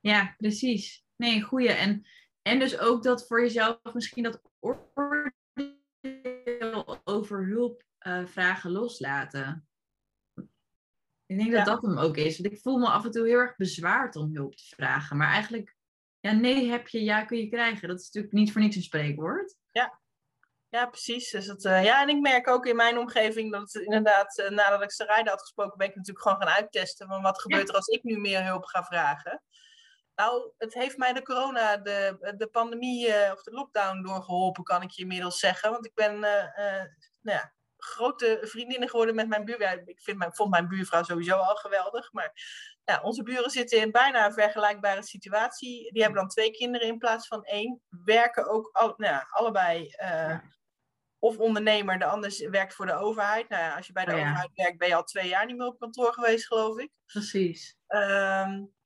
[0.00, 1.04] Ja, precies.
[1.16, 1.72] Nee, goeie.
[1.72, 2.06] En,
[2.42, 5.32] en dus ook dat voor jezelf misschien dat oordeel
[7.04, 9.68] over hulp uh, vragen loslaten.
[11.26, 12.38] Ik denk dat dat hem ook is.
[12.38, 15.16] Want ik voel me af en toe heel erg bezwaard om hulp te vragen.
[15.16, 15.76] Maar eigenlijk,
[16.20, 17.88] ja, nee heb je, ja kun je krijgen.
[17.88, 19.56] Dat is natuurlijk niet voor niks een spreekwoord.
[19.70, 20.00] Ja,
[20.68, 21.30] ja precies.
[21.30, 24.48] Dus dat, uh, ja, en ik merk ook in mijn omgeving dat het inderdaad, uh,
[24.48, 27.08] nadat ik rijden had gesproken, ben ik natuurlijk gewoon gaan uittesten.
[27.08, 29.42] Van wat gebeurt er als ik nu meer hulp ga vragen?
[30.20, 34.82] Nou, het heeft mij de corona, de, de pandemie uh, of de lockdown doorgeholpen, kan
[34.82, 35.70] ik je inmiddels zeggen.
[35.70, 36.84] Want ik ben uh, uh,
[37.20, 39.82] nou ja, grote vriendinnen geworden met mijn buurvrouw.
[39.84, 42.12] Ik vind mijn, vond mijn buurvrouw sowieso al geweldig.
[42.12, 42.32] Maar
[42.84, 45.92] ja, onze buren zitten in bijna een vergelijkbare situatie.
[45.92, 47.82] Die hebben dan twee kinderen in plaats van één.
[48.04, 49.94] Werken ook al, nou ja, allebei.
[51.18, 53.48] Of ondernemer, de ander werkt voor de overheid.
[53.48, 55.56] Nou ja, als je bij de oh, overheid werkt, ben je al twee jaar niet
[55.56, 56.90] meer op kantoor geweest, geloof ik.
[57.06, 57.76] Precies.
[57.88, 58.78] Um,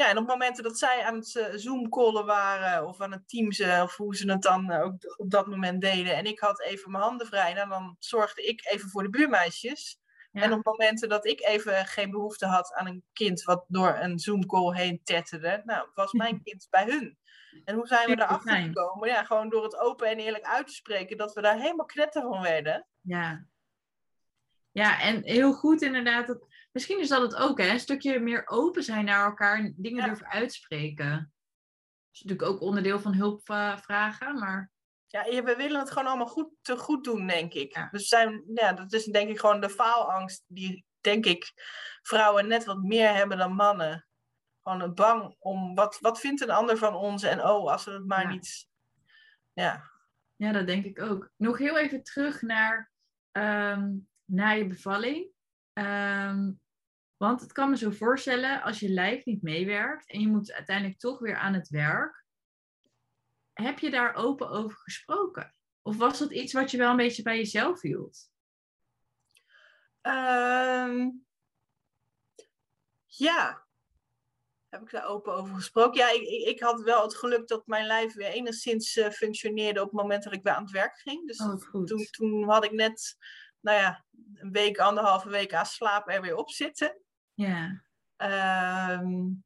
[0.00, 3.60] ja, en op momenten dat zij aan het uh, Zoom-callen waren of aan het Teams,
[3.60, 6.90] of hoe ze het dan uh, ook op dat moment deden, en ik had even
[6.90, 9.98] mijn handen vrij, nou, dan zorgde ik even voor de buurmeisjes.
[10.32, 14.18] En op momenten dat ik even geen behoefte had aan een kind wat door een
[14.18, 17.18] Zoom-call heen tetterde, nou, was mijn kind bij hun.
[17.64, 19.08] En hoe zijn we daarachter gekomen?
[19.08, 22.22] Ja, gewoon door het open en eerlijk uit te spreken, dat we daar helemaal knetter
[22.22, 22.86] van werden.
[23.00, 23.46] Ja.
[24.72, 26.26] Ja, en heel goed inderdaad.
[26.26, 27.68] Dat, misschien is dat het ook, hè?
[27.68, 31.10] Een stukje meer open zijn naar elkaar en dingen durven uitspreken.
[31.10, 33.40] Dat is natuurlijk ook onderdeel van hulp
[33.80, 34.70] vragen, maar...
[35.06, 37.74] Ja, we willen het gewoon allemaal goed, te goed doen, denk ik.
[37.74, 37.88] Ja.
[37.90, 41.52] Dus zijn, ja, dat is denk ik gewoon de faalangst die, denk ik,
[42.02, 44.06] vrouwen net wat meer hebben dan mannen.
[44.62, 47.22] Gewoon bang om, wat, wat vindt een ander van ons?
[47.22, 48.68] En oh, als we het maar niet...
[49.52, 49.90] Ja.
[50.36, 51.30] ja, dat denk ik ook.
[51.36, 52.90] Nog heel even terug naar
[53.32, 55.30] um, na je bevalling.
[55.72, 56.60] Um,
[57.16, 60.98] want het kan me zo voorstellen, als je lijf niet meewerkt en je moet uiteindelijk
[60.98, 62.24] toch weer aan het werk,
[63.52, 65.54] heb je daar open over gesproken?
[65.82, 68.30] Of was dat iets wat je wel een beetje bij jezelf hield?
[70.02, 71.26] Um,
[73.06, 73.66] ja,
[74.68, 76.00] heb ik daar open over gesproken.
[76.00, 79.90] Ja, ik, ik, had wel het geluk dat mijn lijf weer enigszins uh, functioneerde op
[79.90, 81.26] het moment dat ik weer aan het werk ging.
[81.26, 83.16] Dus oh, toen, toen had ik net
[83.60, 84.04] nou ja,
[84.34, 87.02] een week, anderhalve week aan slaap er weer op zitten.
[87.34, 87.82] Ja.
[89.00, 89.44] Um,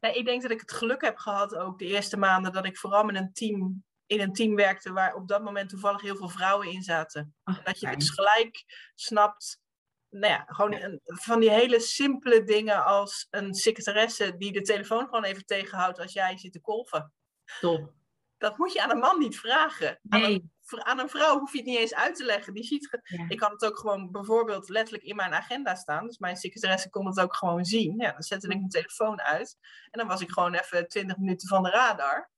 [0.00, 3.04] ik denk dat ik het geluk heb gehad ook de eerste maanden dat ik vooral
[3.04, 6.70] met een team in een team werkte waar op dat moment toevallig heel veel vrouwen
[6.70, 7.34] in zaten.
[7.64, 8.64] dat je dus gelijk
[8.94, 9.60] snapt,
[10.08, 15.24] nou ja, gewoon van die hele simpele dingen als een secretaresse die de telefoon gewoon
[15.24, 17.12] even tegenhoudt als jij zit te kolven.
[17.60, 17.92] Top.
[18.38, 19.98] Dat moet je aan een man niet vragen.
[20.02, 22.54] Nee aan een vrouw hoef je het niet eens uit te leggen.
[22.54, 26.06] Die ziet, Ik kan het ook gewoon bijvoorbeeld letterlijk in mijn agenda staan.
[26.06, 27.98] Dus mijn secretaresse kon het ook gewoon zien.
[27.98, 29.58] Ja, dan zette ik mijn telefoon uit.
[29.90, 32.30] En dan was ik gewoon even 20 minuten van de radar.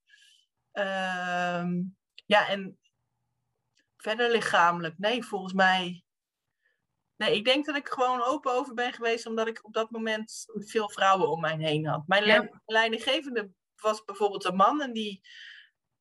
[0.73, 1.83] Ehm,
[2.27, 2.79] ja, en
[3.97, 4.99] verder lichamelijk.
[4.99, 6.05] Nee, volgens mij.
[7.17, 10.45] Nee, ik denk dat ik gewoon open over ben geweest, omdat ik op dat moment
[10.55, 12.07] veel vrouwen om mij heen had.
[12.07, 12.61] Mijn ja.
[12.65, 15.21] leidinggevende was bijvoorbeeld een man en die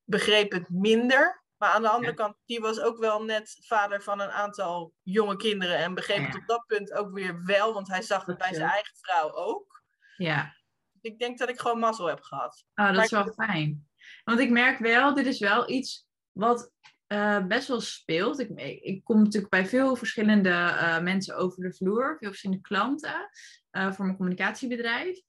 [0.04, 1.44] begreep het minder.
[1.58, 5.36] Maar aan de andere kant, die was ook wel net vader van een aantal jonge
[5.36, 5.76] kinderen.
[5.76, 8.70] En begreep het op dat punt ook weer wel, want hij zag het bij zijn
[8.70, 9.82] eigen vrouw ook.
[10.16, 10.54] Ja.
[11.00, 12.64] Ik denk dat ik gewoon mazzel heb gehad.
[12.74, 13.88] Oh, dat is wel fijn.
[14.24, 16.72] Want ik merk wel, dit is wel iets wat
[17.08, 18.38] uh, best wel speelt.
[18.38, 18.50] Ik,
[18.80, 23.30] ik kom natuurlijk bij veel verschillende uh, mensen over de vloer, veel verschillende klanten
[23.70, 25.20] uh, voor mijn communicatiebedrijf.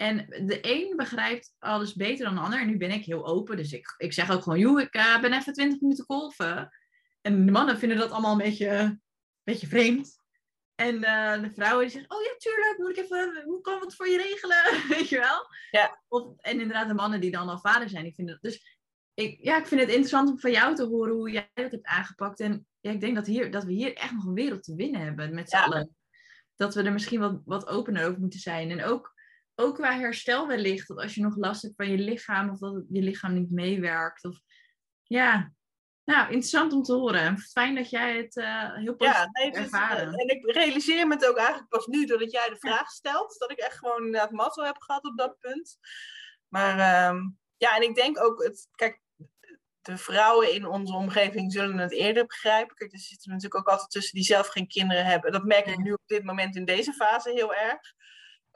[0.00, 2.60] En de een begrijpt alles beter dan de ander.
[2.60, 3.56] En nu ben ik heel open.
[3.56, 6.70] Dus ik, ik zeg ook gewoon, joh, ik uh, ben even 20 minuten golven.
[7.20, 9.02] En de mannen vinden dat allemaal een beetje, een
[9.44, 10.18] beetje vreemd.
[10.74, 13.82] En uh, de vrouwen die zeggen, oh ja, tuurlijk, moet ik even, hoe kan ik
[13.82, 14.88] het voor je regelen?
[14.96, 15.46] Weet je wel?
[15.70, 16.02] Ja.
[16.08, 18.52] Of, en inderdaad de mannen die dan al vader zijn, die vinden dat.
[18.52, 18.78] Dus
[19.14, 21.86] ik, ja, ik vind het interessant om van jou te horen hoe jij dat hebt
[21.86, 22.40] aangepakt.
[22.40, 25.00] En ja, ik denk dat, hier, dat we hier echt nog een wereld te winnen
[25.00, 25.64] hebben met z'n ja.
[25.64, 25.96] allen.
[26.56, 28.70] Dat we er misschien wat, wat opener over moeten zijn.
[28.70, 29.16] En ook
[29.58, 30.88] ook qua herstel wellicht.
[30.88, 34.24] Dat als je nog last hebt van je lichaam of dat je lichaam niet meewerkt.
[34.24, 34.40] Of,
[35.02, 35.52] ja,
[36.04, 37.38] nou, interessant om te horen.
[37.38, 40.14] Fijn dat jij het uh, heel positief ja, nee, dus, ervaren.
[40.14, 43.36] en ik realiseer me het ook eigenlijk pas nu doordat jij de vraag stelt.
[43.38, 45.78] Dat ik echt gewoon inderdaad mazzel heb gehad op dat punt.
[46.48, 49.00] Maar um, ja, en ik denk ook, het, kijk,
[49.80, 52.76] de vrouwen in onze omgeving zullen het eerder begrijpen.
[52.76, 55.32] Kijk, er zitten natuurlijk ook altijd tussen die zelf geen kinderen hebben.
[55.32, 57.80] Dat merk ik nu op dit moment in deze fase heel erg.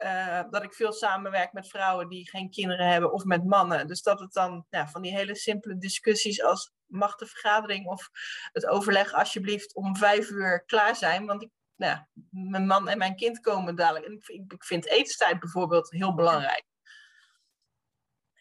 [0.03, 3.87] Uh, dat ik veel samenwerk met vrouwen die geen kinderen hebben of met mannen.
[3.87, 8.09] Dus dat het dan ja, van die hele simpele discussies als mag de vergadering of
[8.51, 11.25] het overleg alsjeblieft om vijf uur klaar zijn.
[11.25, 11.99] Want ik, nou,
[12.29, 14.05] mijn man en mijn kind komen dadelijk.
[14.05, 16.65] En ik, ik vind etenstijd bijvoorbeeld heel belangrijk.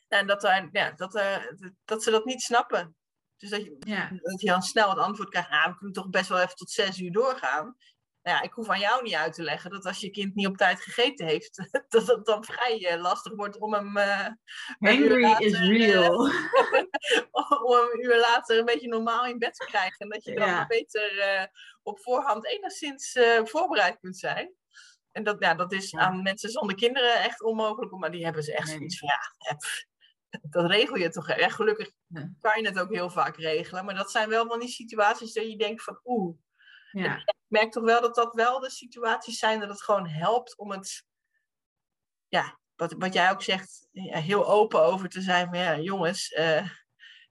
[0.09, 0.43] En dat,
[0.73, 2.97] ja, dat, er, dat ze dat niet snappen.
[3.37, 4.09] Dus dat je, ja.
[4.23, 6.71] dat je dan snel het antwoord krijgt, nou, we kunnen toch best wel even tot
[6.71, 7.77] zes uur doorgaan.
[8.23, 10.47] Nou ja, ik hoef aan jou niet uit te leggen dat als je kind niet
[10.47, 11.57] op tijd gegeten heeft,
[11.89, 13.97] dat het dan vrij uh, lastig wordt om hem.
[13.97, 14.29] Uh,
[14.79, 16.27] Hungry later, is real.
[16.27, 16.35] Uh,
[17.63, 19.99] om hem een uur later een beetje normaal in bed te krijgen.
[19.99, 20.67] En dat je dan ja.
[20.67, 21.51] beter
[21.83, 24.53] op voorhand enigszins voorbereid kunt zijn.
[25.13, 25.99] En dat, ja, dat is ja.
[25.99, 28.77] aan mensen zonder kinderen echt onmogelijk, maar die hebben ze echt nee.
[28.77, 29.57] zoiets van ja,
[30.41, 31.37] dat regel je toch.
[31.37, 31.91] Ja, gelukkig
[32.41, 33.85] kan je het ook heel vaak regelen.
[33.85, 36.37] Maar dat zijn wel van die situaties dat je denkt van oeh.
[36.93, 37.25] Ja.
[37.53, 40.71] Ik merk toch wel dat dat wel de situaties zijn dat het gewoon helpt om
[40.71, 41.05] het.
[42.29, 45.51] Ja, wat, wat jij ook zegt, ja, heel open over te zijn.
[45.51, 46.69] Maar ja, jongens, uh,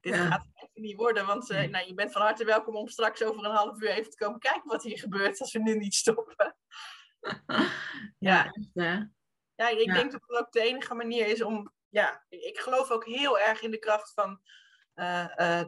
[0.01, 0.26] dit ja.
[0.26, 1.26] gaat even niet worden.
[1.26, 4.11] Want uh, nou, je bent van harte welkom om straks over een half uur even
[4.11, 6.55] te komen kijken wat hier gebeurt als we nu niet stoppen.
[8.19, 9.11] ja, ja.
[9.55, 13.05] ja, ik denk dat het ook de enige manier is om ja, ik geloof ook
[13.05, 14.41] heel erg in de kracht van
[14.95, 15.63] uh,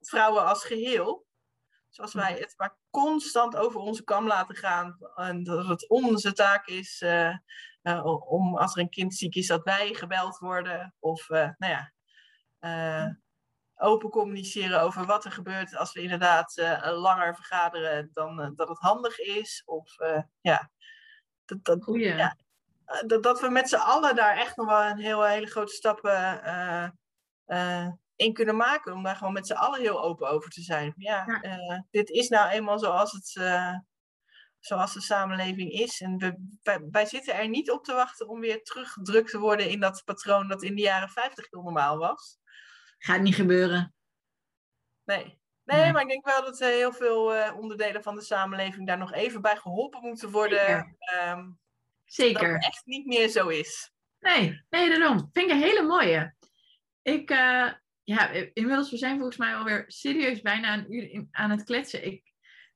[0.00, 1.26] vrouwen als geheel.
[1.88, 4.98] Zoals wij het maar constant over onze kam laten gaan.
[5.14, 7.36] En dat het onze taak is uh,
[8.28, 10.94] om als er een kind ziek is, dat wij gebeld worden.
[10.98, 11.92] Of nou ja,
[13.74, 19.18] open communiceren over wat er gebeurt als we inderdaad langer vergaderen dan dat het handig
[19.18, 19.62] is.
[19.64, 19.96] Of
[20.40, 20.70] ja,
[21.44, 22.36] dat, dat, ja,
[22.88, 25.72] eh, dat, dat we met z'n allen daar echt nog wel een heel, hele grote
[25.72, 26.88] stappen uh,
[27.46, 27.88] uh,
[28.18, 28.92] in kunnen maken.
[28.92, 30.92] Om daar gewoon met z'n allen heel open over te zijn.
[30.96, 31.86] Ja, ja.
[31.90, 33.26] dit is nou eenmaal zoals, het,
[34.58, 36.00] zoals de samenleving is.
[36.00, 39.68] En we, wij, wij, zitten er niet op te wachten om weer teruggedrukt te worden
[39.70, 42.38] in dat patroon dat in de jaren 50 heel normaal was.
[42.98, 43.94] Gaat niet gebeuren.
[45.04, 45.40] Nee.
[45.64, 49.42] Nee, maar ik denk wel dat heel veel onderdelen van de samenleving daar nog even
[49.42, 50.96] bij geholpen moeten worden.
[52.04, 52.42] Zeker.
[52.42, 53.92] Dat het echt niet meer zo is.
[54.20, 55.28] Nee, nee, daarom.
[55.32, 56.34] Vind ik een hele mooie.
[57.02, 57.72] Ik, uh,
[58.08, 62.06] ja, inmiddels, we zijn volgens mij alweer serieus bijna een uur aan het kletsen.
[62.06, 62.22] Ik,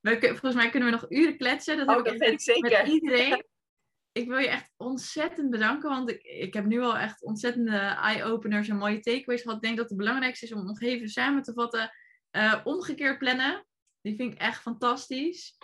[0.01, 1.76] we, volgens mij kunnen we nog uren kletsen.
[1.76, 2.83] Dat, oh, heb dat ik zeker.
[2.83, 3.45] Met iedereen.
[4.20, 8.68] ik wil je echt ontzettend bedanken, want ik, ik heb nu al echt ontzettende eye-openers
[8.68, 9.57] en mooie takeaways gehad.
[9.57, 11.91] Ik denk dat het belangrijkste is om nog even samen te vatten.
[12.37, 13.66] Uh, omgekeerd plannen,
[14.01, 15.59] die vind ik echt fantastisch.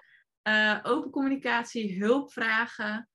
[0.49, 3.09] Uh, open communicatie, hulp vragen.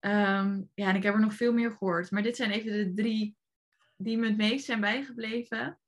[0.00, 2.10] Um, ja, en ik heb er nog veel meer gehoord.
[2.10, 3.38] Maar dit zijn even de drie
[3.96, 5.78] die me het meest zijn bijgebleven.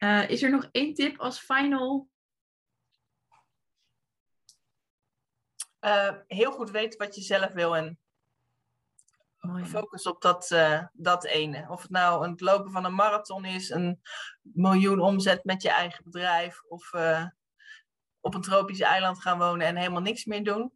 [0.00, 2.08] Uh, is er nog één tip als final?
[5.80, 7.98] Uh, heel goed weten wat je zelf wil en
[9.40, 11.66] oh, focus op dat, uh, dat ene.
[11.68, 14.00] Of het nou het lopen van een marathon is, een
[14.42, 16.92] miljoen omzet met je eigen bedrijf, of
[18.20, 20.72] op een tropisch eiland gaan wonen en helemaal niks meer doen.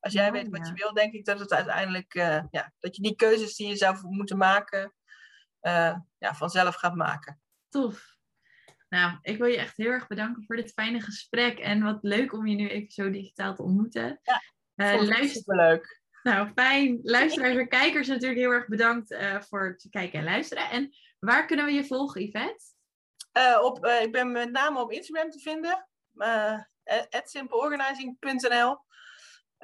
[0.00, 2.12] Als jij weet wat je wil, denk ik dat het uiteindelijk,
[2.50, 4.94] ja, dat je die keuzes die je zou moeten maken,
[6.18, 7.40] ja, vanzelf gaat maken.
[7.68, 8.09] Tof.
[8.90, 11.58] Nou, ik wil je echt heel erg bedanken voor dit fijne gesprek.
[11.58, 14.20] En wat leuk om je nu even zo digitaal te ontmoeten.
[14.22, 14.42] Ja,
[14.94, 15.28] uh, luister...
[15.28, 16.00] superleuk.
[16.22, 16.98] Nou, fijn.
[17.02, 19.16] Luisteraars en kijkers natuurlijk heel erg bedankt
[19.48, 20.70] voor het kijken en luisteren.
[20.70, 22.64] En waar kunnen we je volgen, Yvette?
[23.62, 25.88] op, ik ben met name op Instagram te vinden.
[27.10, 28.78] at simpleorganizing.nl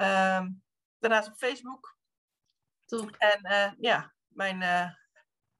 [0.01, 0.62] Um,
[0.99, 1.99] daarnaast op Facebook.
[2.85, 3.14] Top.
[3.18, 4.91] En uh, ja, mijn uh,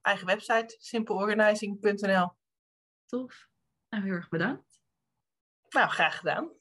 [0.01, 2.37] eigen website, simpleorganizing.nl.
[3.05, 3.47] Tof.
[3.89, 4.81] Nou, heel erg bedankt.
[5.69, 6.51] Nou, graag gedaan.